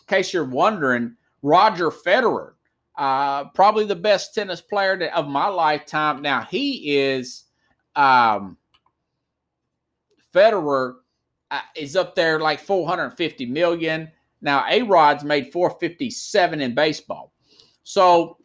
[0.00, 2.52] in case you're wondering, Roger Federer,
[2.96, 6.20] uh, probably the best tennis player to, of my lifetime.
[6.20, 7.44] Now he is
[7.94, 8.58] um,
[10.34, 10.96] Federer
[11.50, 14.10] uh, is up there like 450 million.
[14.40, 17.32] Now A Rod's made 457 in baseball.
[17.84, 18.36] So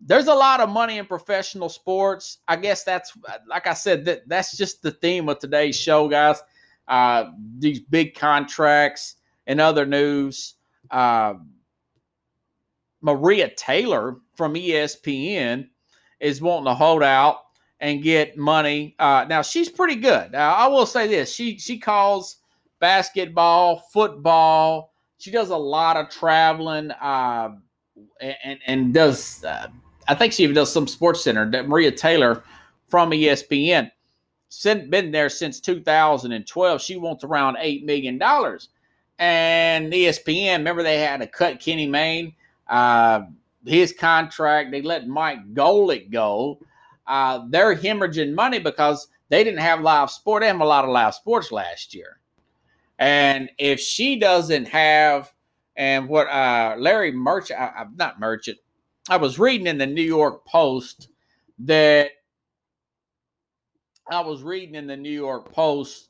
[0.00, 2.38] there's a lot of money in professional sports.
[2.48, 3.12] I guess that's
[3.46, 6.42] like I said that that's just the theme of today's show, guys.
[6.88, 10.54] Uh, these big contracts and other news.
[10.90, 11.34] Uh,
[13.02, 15.68] Maria Taylor from ESPN
[16.18, 17.42] is wanting to hold out
[17.80, 18.94] and get money.
[18.98, 20.34] Uh, now she's pretty good.
[20.34, 22.36] Uh, I will say this: she she calls
[22.78, 24.94] basketball, football.
[25.18, 27.50] She does a lot of traveling, uh,
[28.20, 29.44] and and does.
[29.44, 29.68] Uh,
[30.10, 31.46] I think she even does some Sports Center.
[31.62, 32.42] Maria Taylor
[32.88, 33.90] from ESPN,
[34.48, 36.80] sent been there since 2012.
[36.82, 38.68] She wants around eight million dollars,
[39.18, 40.58] and ESPN.
[40.58, 42.34] Remember they had to cut Kenny Mayne
[42.70, 43.22] uh,
[43.66, 46.60] his contract, they let Mike Golic go.
[47.06, 50.42] Uh, they're hemorrhaging money because they didn't have live sport.
[50.42, 52.20] They have a lot of live sports last year.
[52.98, 55.32] And if she doesn't have,
[55.76, 58.58] and what uh, Larry Merchant, am not Merchant,
[59.08, 61.08] I was reading in the New York Post
[61.60, 62.10] that
[64.10, 66.08] I was reading in the New York Post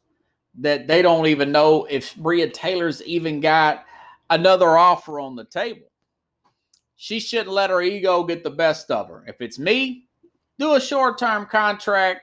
[0.59, 3.85] that they don't even know if Bria Taylor's even got
[4.31, 5.87] another offer on the table.
[6.97, 9.25] She shouldn't let her ego get the best of her.
[9.27, 10.07] If it's me,
[10.59, 12.21] do a short term contract,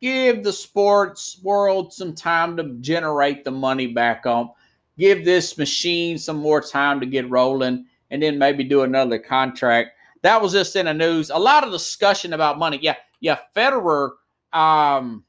[0.00, 4.50] give the sports world some time to generate the money back on,
[4.98, 9.90] give this machine some more time to get rolling, and then maybe do another contract.
[10.22, 11.30] That was just in the news.
[11.30, 12.78] A lot of discussion about money.
[12.82, 14.10] Yeah, yeah, Federer,
[14.52, 15.24] um,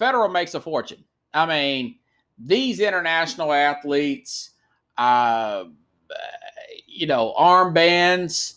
[0.00, 1.04] Federer makes a fortune.
[1.32, 1.96] I mean,
[2.38, 4.50] these international athletes,
[4.98, 5.64] uh,
[6.86, 8.56] you know, armbands,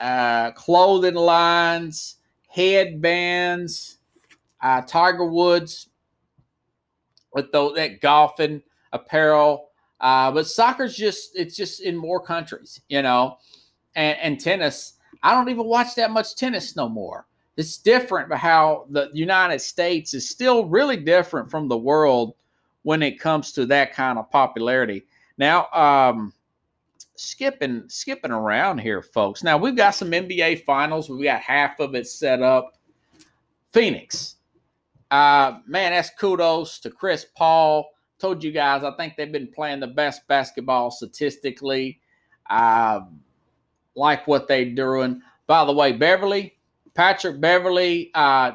[0.00, 2.16] uh, clothing lines,
[2.48, 3.98] headbands,
[4.62, 5.88] uh, Tiger Woods
[7.32, 8.62] with those, that golfing
[8.92, 9.65] apparel.
[10.00, 13.38] Uh, but soccer's just, it's just in more countries, you know,
[13.94, 14.94] and, and tennis.
[15.22, 17.26] I don't even watch that much tennis no more.
[17.56, 22.34] It's different, but how the United States is still really different from the world
[22.82, 25.06] when it comes to that kind of popularity.
[25.38, 26.32] Now, um,
[27.16, 29.42] skipping skipping around here, folks.
[29.42, 31.08] Now we've got some NBA finals.
[31.08, 32.74] We got half of it set up.
[33.72, 34.36] Phoenix.
[35.10, 37.90] Uh, man, that's kudos to Chris Paul.
[38.18, 42.00] Told you guys, I think they've been playing the best basketball statistically.
[42.48, 43.00] Uh,
[43.94, 45.22] like what they're doing.
[45.46, 46.56] By the way, Beverley,
[46.94, 48.52] Patrick Beverley, uh,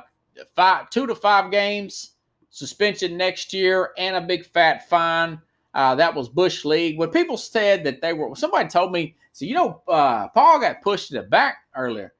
[0.55, 2.11] five, two to five games
[2.51, 5.41] suspension next year and a big fat fine.
[5.73, 6.99] Uh, that was Bush League.
[6.99, 10.81] When people said that they were, somebody told me, so you know, uh, Paul got
[10.81, 12.13] pushed to the back earlier.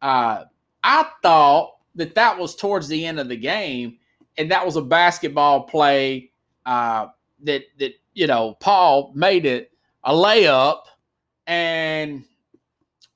[0.00, 0.44] Uh,
[0.84, 3.96] I thought that that was towards the end of the game,
[4.36, 6.30] and that was a basketball play
[6.68, 7.08] uh,
[7.44, 9.72] that that you know Paul made it
[10.04, 10.82] a layup,
[11.46, 12.24] and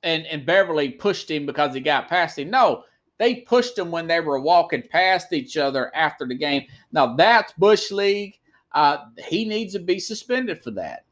[0.02, 2.48] and and Beverley pushed him because he got past him.
[2.48, 2.84] No,
[3.18, 6.64] they pushed him when they were walking past each other after the game.
[6.92, 8.38] Now that's Bush League.
[8.72, 8.96] Uh,
[9.28, 11.04] he needs to be suspended for that.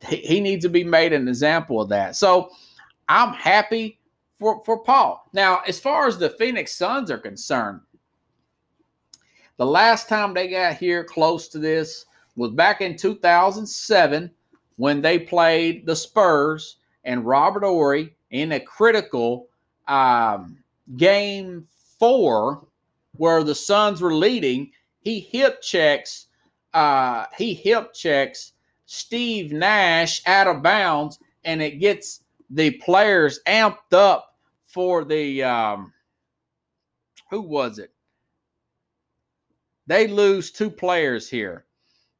[0.00, 2.16] He, he needs to be made an example of that.
[2.16, 2.48] So
[3.06, 4.00] I'm happy
[4.38, 5.28] for for Paul.
[5.34, 7.82] Now, as far as the Phoenix Suns are concerned,
[9.56, 14.30] the last time they got here close to this was back in 2007
[14.76, 19.48] when they played the Spurs and Robert Horry in a critical
[19.88, 20.58] um,
[20.96, 21.66] game
[21.98, 22.66] four
[23.16, 24.70] where the Suns were leading.
[25.00, 26.26] He hip checks,
[26.74, 28.52] uh, he hip checks
[28.86, 35.92] Steve Nash out of bounds, and it gets the players amped up for the um,
[37.30, 37.90] who was it?
[39.86, 41.66] They lose two players here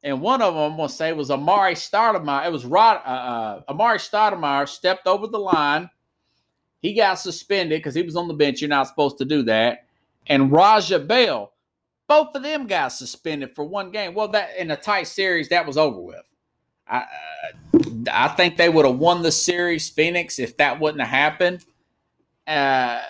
[0.06, 2.46] and one of them I'm gonna say was Amar'e Stoudemire.
[2.46, 5.90] It was Rod uh, uh, Amar'e Stoudemire stepped over the line.
[6.80, 8.60] He got suspended because he was on the bench.
[8.60, 9.86] You're not supposed to do that.
[10.28, 11.52] And Raja Bell,
[12.06, 14.14] both of them got suspended for one game.
[14.14, 16.22] Well, that in a tight series, that was over with.
[16.86, 17.78] I uh,
[18.12, 21.64] I think they would have won the series, Phoenix, if that wouldn't have happened.
[22.46, 23.02] Uh,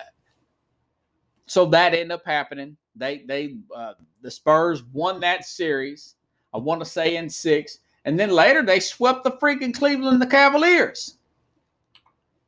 [1.45, 2.77] so that ended up happening.
[2.97, 6.15] They they uh, the Spurs won that series.
[6.53, 7.79] I want to say in six.
[8.05, 11.17] And then later they swept the freaking Cleveland the Cavaliers.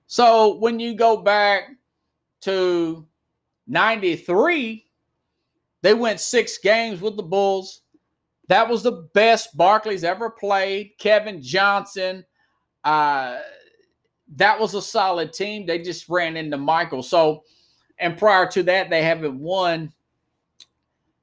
[0.07, 1.69] So when you go back
[2.41, 3.05] to
[3.67, 4.85] 93,
[5.81, 7.81] they went six games with the Bulls.
[8.47, 10.93] That was the best Barkley's ever played.
[10.97, 12.25] Kevin Johnson.
[12.83, 13.37] Uh,
[14.35, 15.65] that was a solid team.
[15.65, 17.03] They just ran into Michael.
[17.03, 17.43] So,
[17.99, 19.93] and prior to that, they haven't won.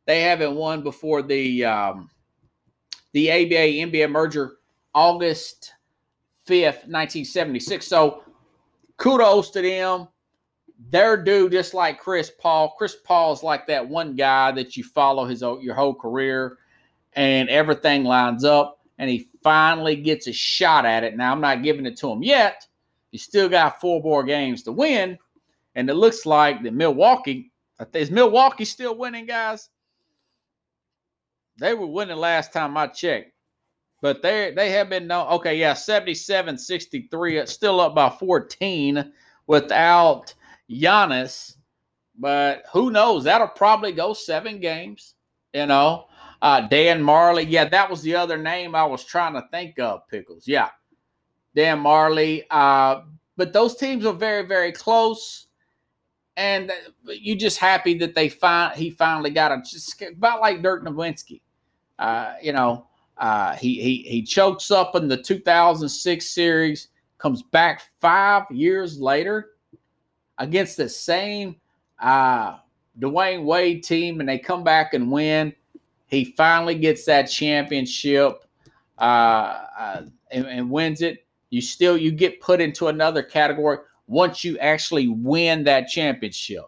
[0.06, 2.10] They haven't won before the um,
[3.12, 4.56] the ABA NBA merger
[4.94, 5.74] August
[6.46, 7.86] 5th, 1976.
[7.86, 8.22] So
[8.96, 10.08] kudos to them.
[10.90, 12.74] They're due just like Chris Paul.
[12.76, 16.58] Chris Paul is like that one guy that you follow his your whole career
[17.14, 21.16] and everything lines up and he finally gets a shot at it.
[21.16, 22.66] Now I'm not giving it to him yet.
[23.10, 25.18] He still got four more games to win.
[25.74, 27.52] And it looks like that Milwaukee,
[27.92, 29.68] is Milwaukee still winning, guys?
[31.58, 33.32] They were winning last time I checked.
[34.02, 39.12] But they they have been no okay, yeah, 77 63, still up by 14
[39.46, 40.34] without
[40.70, 41.56] Giannis.
[42.18, 43.24] But who knows?
[43.24, 45.14] That'll probably go seven games,
[45.52, 46.06] you know.
[46.42, 47.46] Uh, Dan Majerle.
[47.48, 50.06] yeah, that was the other name I was trying to think of.
[50.08, 50.70] Pickles, yeah,
[51.54, 52.44] Dan Majerle.
[52.50, 53.00] Uh,
[53.36, 55.46] but those teams are very, very close,
[56.36, 56.70] and
[57.04, 61.40] you just happy that they find he finally got a just about like Dirk Nowitzki.
[61.98, 62.86] Uh, you know,
[63.18, 66.88] uh, he he he chokes up in the 2006 series,
[67.18, 69.52] comes back five years later
[70.38, 71.56] against the same
[71.98, 72.58] uh,
[73.00, 75.54] Dwyane Wade team, and they come back and win.
[76.06, 78.44] He finally gets that championship
[78.98, 79.02] uh,
[79.78, 81.26] uh, and, and wins it.
[81.50, 86.64] You still you get put into another category once you actually win that championship.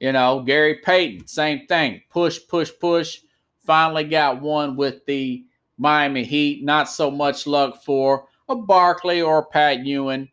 [0.00, 2.02] You know, Gary Payton, same thing.
[2.10, 3.20] Push, push, push
[3.68, 5.44] finally got one with the
[5.76, 6.64] Miami Heat.
[6.64, 10.28] Not so much luck for a Barkley or a Pat Ewing,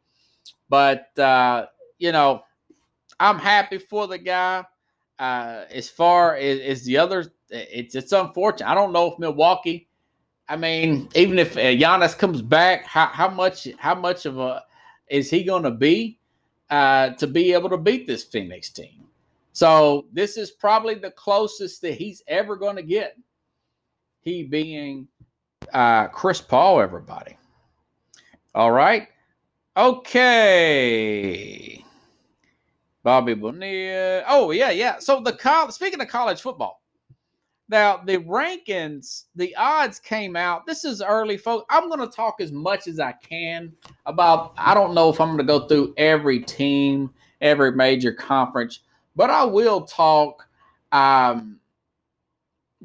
[0.70, 1.66] but uh,
[2.00, 2.44] you know,
[3.20, 4.64] I'm happy for the guy.
[5.20, 8.70] Uh, as far as, as the other, it's it's unfortunate.
[8.70, 9.90] I don't know if Milwaukee.
[10.48, 14.64] I mean, even if uh, Giannis comes back, how, how much how much of a
[15.10, 16.20] is he going to be
[16.70, 19.06] uh, to be able to beat this Phoenix team?
[19.52, 23.18] So this is probably the closest that he's ever going to get
[24.26, 25.08] he being
[25.74, 27.38] uh, Chris Paul, everybody.
[28.54, 29.08] All right.
[29.78, 31.06] Okay.
[33.04, 34.24] Bobby Bonilla.
[34.28, 34.98] Oh, yeah, yeah.
[35.00, 36.82] So the college, speaking of college football,
[37.70, 40.66] now the rankings, the odds came out.
[40.66, 41.66] This is early, folks.
[41.70, 43.74] I'm going to talk as much as I can
[44.08, 44.54] about.
[44.58, 47.12] I don't know if I'm going to go through every team,
[47.42, 48.80] every major conference,
[49.16, 50.48] but I will talk
[50.92, 51.60] um,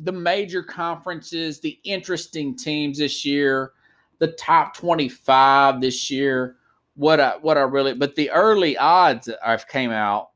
[0.03, 3.73] the major conferences, the interesting teams this year,
[4.19, 6.57] the top 25 this year,
[6.95, 10.31] what I what I really but the early odds that I've came out.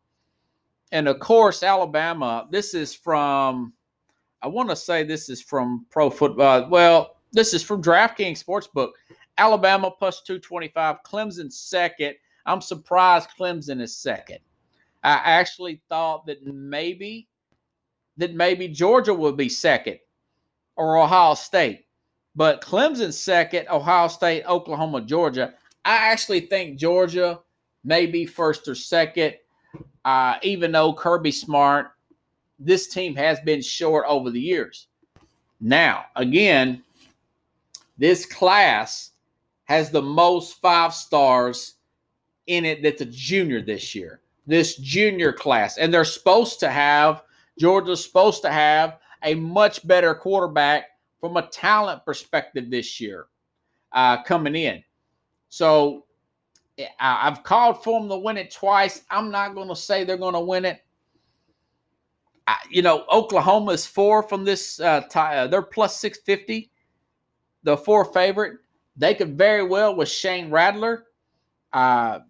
[0.93, 3.73] And of course, Alabama, this is from
[4.43, 6.65] I want to say this is from Pro Football.
[6.65, 8.91] Uh, well, this is from DraftKings Sportsbook.
[9.39, 12.15] Alabama plus 225, Clemson second.
[12.47, 14.39] I'm surprised Clemson is second.
[15.03, 17.29] I actually thought that maybe
[18.17, 19.99] that maybe Georgia would be second
[20.77, 21.87] or Ohio State.
[22.37, 25.55] But Clemson second, Ohio State, Oklahoma, Georgia.
[25.85, 27.41] I actually think Georgia
[27.85, 29.35] may be first or second,
[30.05, 31.93] uh, even though Kirby Smart,
[32.59, 34.89] this team has been short over the years.
[35.61, 36.83] Now, again,
[37.99, 39.11] this class
[39.65, 41.75] has the most five stars
[42.47, 44.21] in it that's a junior this year.
[44.47, 45.79] This junior class.
[45.79, 47.23] And they're supposed to have
[47.59, 50.87] Georgia's supposed to have a much better quarterback
[51.21, 53.27] from a talent perspective this year
[53.93, 54.83] uh, coming in.
[55.49, 56.05] So
[56.99, 59.03] I've called for them to win it twice.
[59.11, 60.81] I'm not going to say they're going to win it.
[62.47, 64.81] I, you know, Oklahoma is four from this.
[64.81, 66.71] Uh, tie, uh, they're plus 650,
[67.63, 68.59] the four favorite.
[68.97, 71.07] They could very well with Shane Rattler
[71.73, 72.21] uh,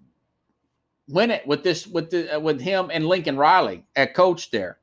[1.09, 4.79] win it with this with the, uh, with him and Lincoln Riley at coach there.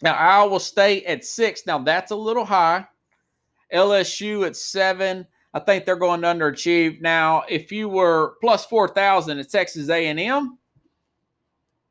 [0.00, 1.66] Now, Iowa State at six.
[1.66, 2.86] Now, that's a little high.
[3.72, 5.26] LSU at seven.
[5.54, 7.00] I think they're going to underachieve.
[7.00, 10.58] Now, if you were plus 4,000 at Texas A&M,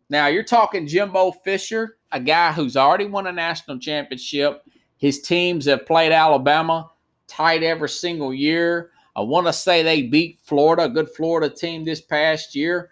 [0.10, 4.64] now you're talking Jimbo Fisher, a guy who's already won a national championship.
[4.98, 6.92] His teams have played Alabama
[7.28, 8.92] tight every single year.
[9.16, 12.92] I want to say they beat Florida, a good Florida team this past year.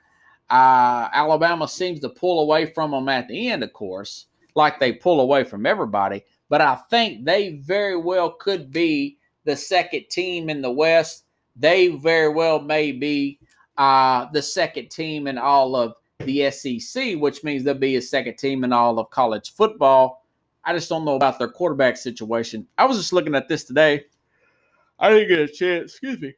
[0.49, 4.26] Uh, Alabama seems to pull away from them at the end, of course
[4.56, 6.24] like they pull away from everybody.
[6.49, 11.26] But I think they very well could be the second team in the West.
[11.56, 13.39] They very well may be
[13.78, 18.38] uh, the second team in all of the SEC, which means they'll be a second
[18.38, 20.26] team in all of college football.
[20.64, 22.68] I just don't know about their quarterback situation.
[22.78, 24.06] I was just looking at this today.
[24.97, 26.34] I didn't get a chance, excuse me.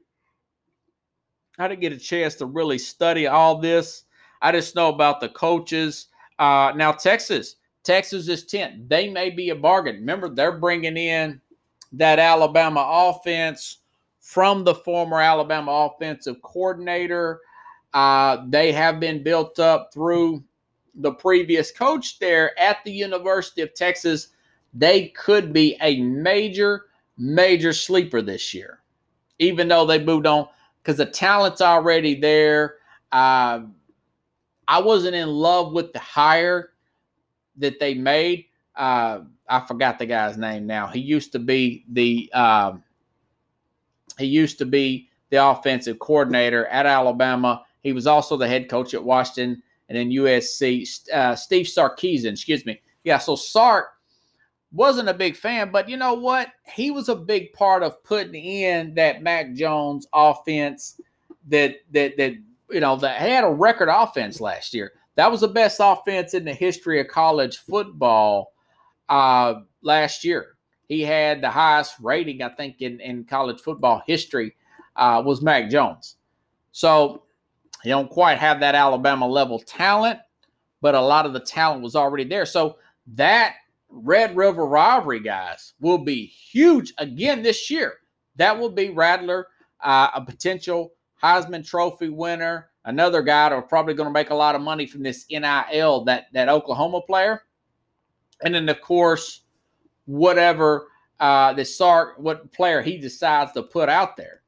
[1.59, 4.03] I didn't get a chance to really study all this.
[4.41, 6.07] I just know about the coaches.
[6.37, 7.55] Uh, now, Texas,
[7.87, 8.89] Texas is 10th.
[8.89, 9.95] They may be a bargain.
[9.95, 11.39] Remember, they're bringing in
[11.93, 13.77] that Alabama offense
[14.19, 17.39] from the former Alabama offensive coordinator.
[17.93, 20.43] Uh, they have been built up through
[20.95, 24.27] the previous coach there at the University of Texas.
[24.73, 28.81] They could be a major, major sleeper this year,
[29.39, 30.49] even though they moved on
[30.83, 32.75] because the talent's already there.
[33.13, 33.61] Uh,
[34.67, 36.71] I wasn't in love with the hire
[37.57, 38.45] that they made.
[38.75, 40.87] Uh, I forgot the guy's name now.
[40.87, 42.83] He used to be the um,
[44.17, 47.63] he used to be the offensive coordinator at Alabama.
[47.81, 51.09] He was also the head coach at Washington and then USC.
[51.09, 52.81] Uh, Steve Sarkisian, excuse me.
[53.03, 53.87] Yeah, so Sark
[54.71, 56.49] wasn't a big fan, but you know what?
[56.73, 60.99] He was a big part of putting in that Mac Jones offense
[61.47, 62.35] that that that
[62.69, 64.93] you know that had a record offense last year.
[65.17, 68.53] That was the best offense in the history of college football
[69.09, 70.57] uh, last year.
[70.87, 74.55] He had the highest rating, I think, in, in college football history
[74.95, 76.17] uh, was Mac Jones.
[76.71, 77.23] So
[77.81, 80.19] he don't quite have that Alabama level talent,
[80.81, 82.45] but a lot of the talent was already there.
[82.45, 82.77] So
[83.15, 83.55] that
[83.89, 87.95] Red River rivalry, guys, will be huge again this year.
[88.35, 89.47] That will be Rattler,
[89.81, 90.93] uh, a potential
[91.23, 95.03] Heisman Trophy winner, another guy that's probably going to make a lot of money from
[95.03, 97.43] this NIL, that that Oklahoma player,
[98.41, 99.41] and then of course
[100.05, 100.87] whatever
[101.19, 104.41] uh, the Sark, what player he decides to put out there.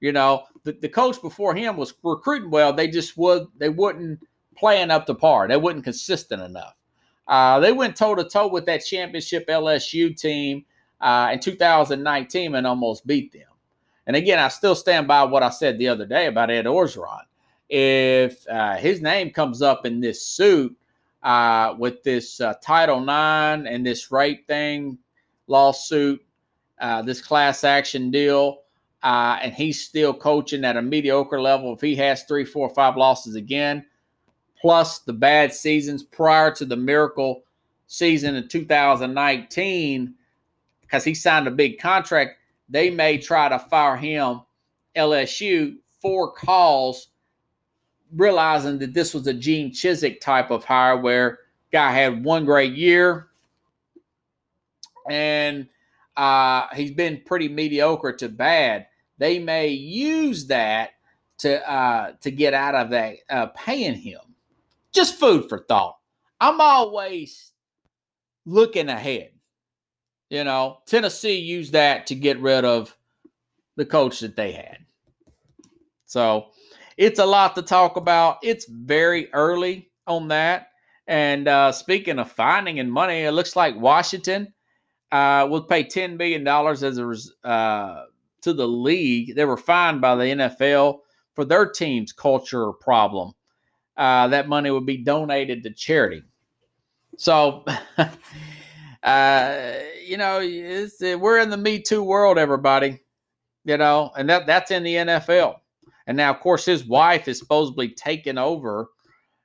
[0.00, 2.72] You know, the, the coach before him was recruiting well.
[2.72, 4.20] They just would they wouldn't
[4.56, 5.48] playing up to par.
[5.48, 6.74] They wasn't consistent enough.
[7.26, 10.64] Uh, they went toe to toe with that championship LSU team
[11.00, 13.42] uh, in 2019 and almost beat them.
[14.06, 17.27] And again, I still stand by what I said the other day about Ed Orgeron
[17.68, 20.76] if uh, his name comes up in this suit
[21.22, 24.98] uh, with this uh, Title IX and this rape thing
[25.46, 26.24] lawsuit,
[26.80, 28.60] uh, this class action deal,
[29.02, 32.96] uh, and he's still coaching at a mediocre level, if he has three, four, five
[32.96, 33.84] losses again,
[34.60, 37.42] plus the bad seasons prior to the miracle
[37.86, 40.14] season in 2019,
[40.82, 42.38] because he signed a big contract,
[42.68, 44.40] they may try to fire him.
[44.96, 47.08] LSU for calls
[48.14, 51.40] realizing that this was a Gene Chizik type of hire where
[51.72, 53.28] guy had one great year,
[55.10, 55.68] and
[56.16, 58.86] uh, he's been pretty mediocre to bad.
[59.18, 60.90] They may use that
[61.38, 64.20] to uh, to get out of that uh, paying him.
[64.92, 65.98] Just food for thought.
[66.40, 67.52] I'm always
[68.46, 69.30] looking ahead.
[70.30, 72.94] You know, Tennessee used that to get rid of
[73.76, 74.78] the coach that they had.
[76.06, 76.48] So
[76.98, 78.38] it's a lot to talk about.
[78.42, 80.66] It's very early on that.
[81.06, 84.52] And uh, speaking of finding and money, it looks like Washington
[85.12, 88.04] uh, will pay $10 million as a, uh,
[88.42, 89.36] to the league.
[89.36, 90.98] They were fined by the NFL
[91.34, 93.32] for their team's culture problem.
[93.96, 96.22] Uh, that money would be donated to charity.
[97.16, 97.64] So,
[99.02, 99.72] uh,
[100.04, 100.38] you know,
[101.00, 103.00] we're in the Me Too world, everybody.
[103.64, 105.56] You know, and that that's in the NFL.
[106.08, 108.88] And now, of course, his wife is supposedly taking over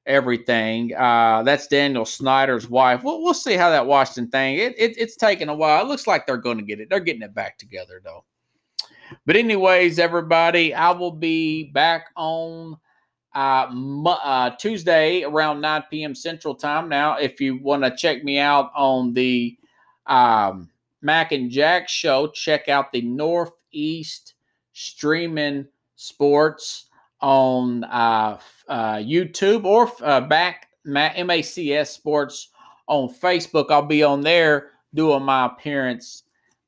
[0.06, 0.96] everything.
[0.96, 3.04] Uh, that's Daniel Snyder's wife.
[3.04, 4.58] We'll, we'll see how that Washington thing.
[4.58, 5.84] It, it, it's taking a while.
[5.84, 6.90] It looks like they're going to get it.
[6.90, 8.24] They're getting it back together, though.
[9.26, 12.78] But anyways, everybody, I will be back on
[13.36, 13.68] uh,
[14.08, 16.16] uh, Tuesday around 9 p.m.
[16.16, 16.88] Central Time.
[16.88, 19.58] Now, if you want to check me out on the
[20.08, 20.70] um,
[21.02, 24.36] Mac and Jack show, check out the Northeast
[24.72, 25.68] Streaming
[26.04, 26.86] Sports
[27.22, 28.38] on uh,
[28.68, 32.50] uh, YouTube or uh, back MACS Sports
[32.88, 33.72] on Facebook.
[33.72, 36.24] I'll be on there doing my appearance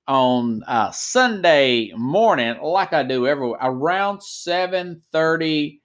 [0.08, 5.80] on uh, Sunday morning, like I do every around 7:30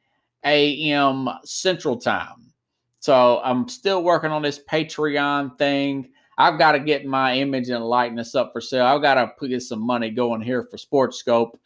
[0.44, 1.28] a.m.
[1.44, 2.52] Central Time.
[3.00, 6.10] So I'm still working on this Patreon thing.
[6.36, 8.86] I've got to get my image and likeness up for sale.
[8.86, 11.58] I've got to put some money going here for Sports Scope,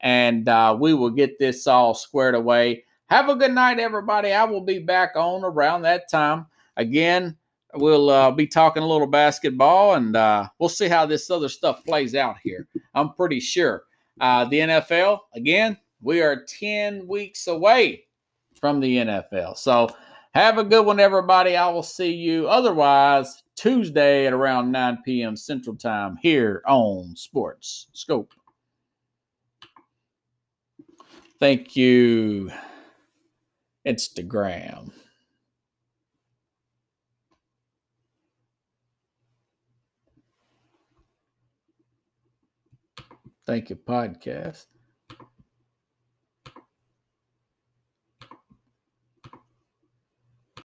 [0.00, 2.84] and uh, we will get this all squared away.
[3.06, 4.32] Have a good night, everybody.
[4.32, 6.46] I will be back on around that time.
[6.76, 7.36] Again,
[7.74, 11.84] we'll uh, be talking a little basketball, and uh, we'll see how this other stuff
[11.84, 12.66] plays out here.
[12.94, 13.84] I'm pretty sure.
[14.20, 18.04] Uh, the NFL, again, we are 10 weeks away
[18.60, 19.56] from the NFL.
[19.58, 19.88] So
[20.34, 21.56] have a good one, everybody.
[21.56, 25.36] I will see you otherwise Tuesday at around 9 p.m.
[25.36, 28.32] Central Time here on Sports Scope.
[31.44, 32.50] Thank you,
[33.86, 34.92] Instagram.
[43.46, 44.66] Thank you, podcast.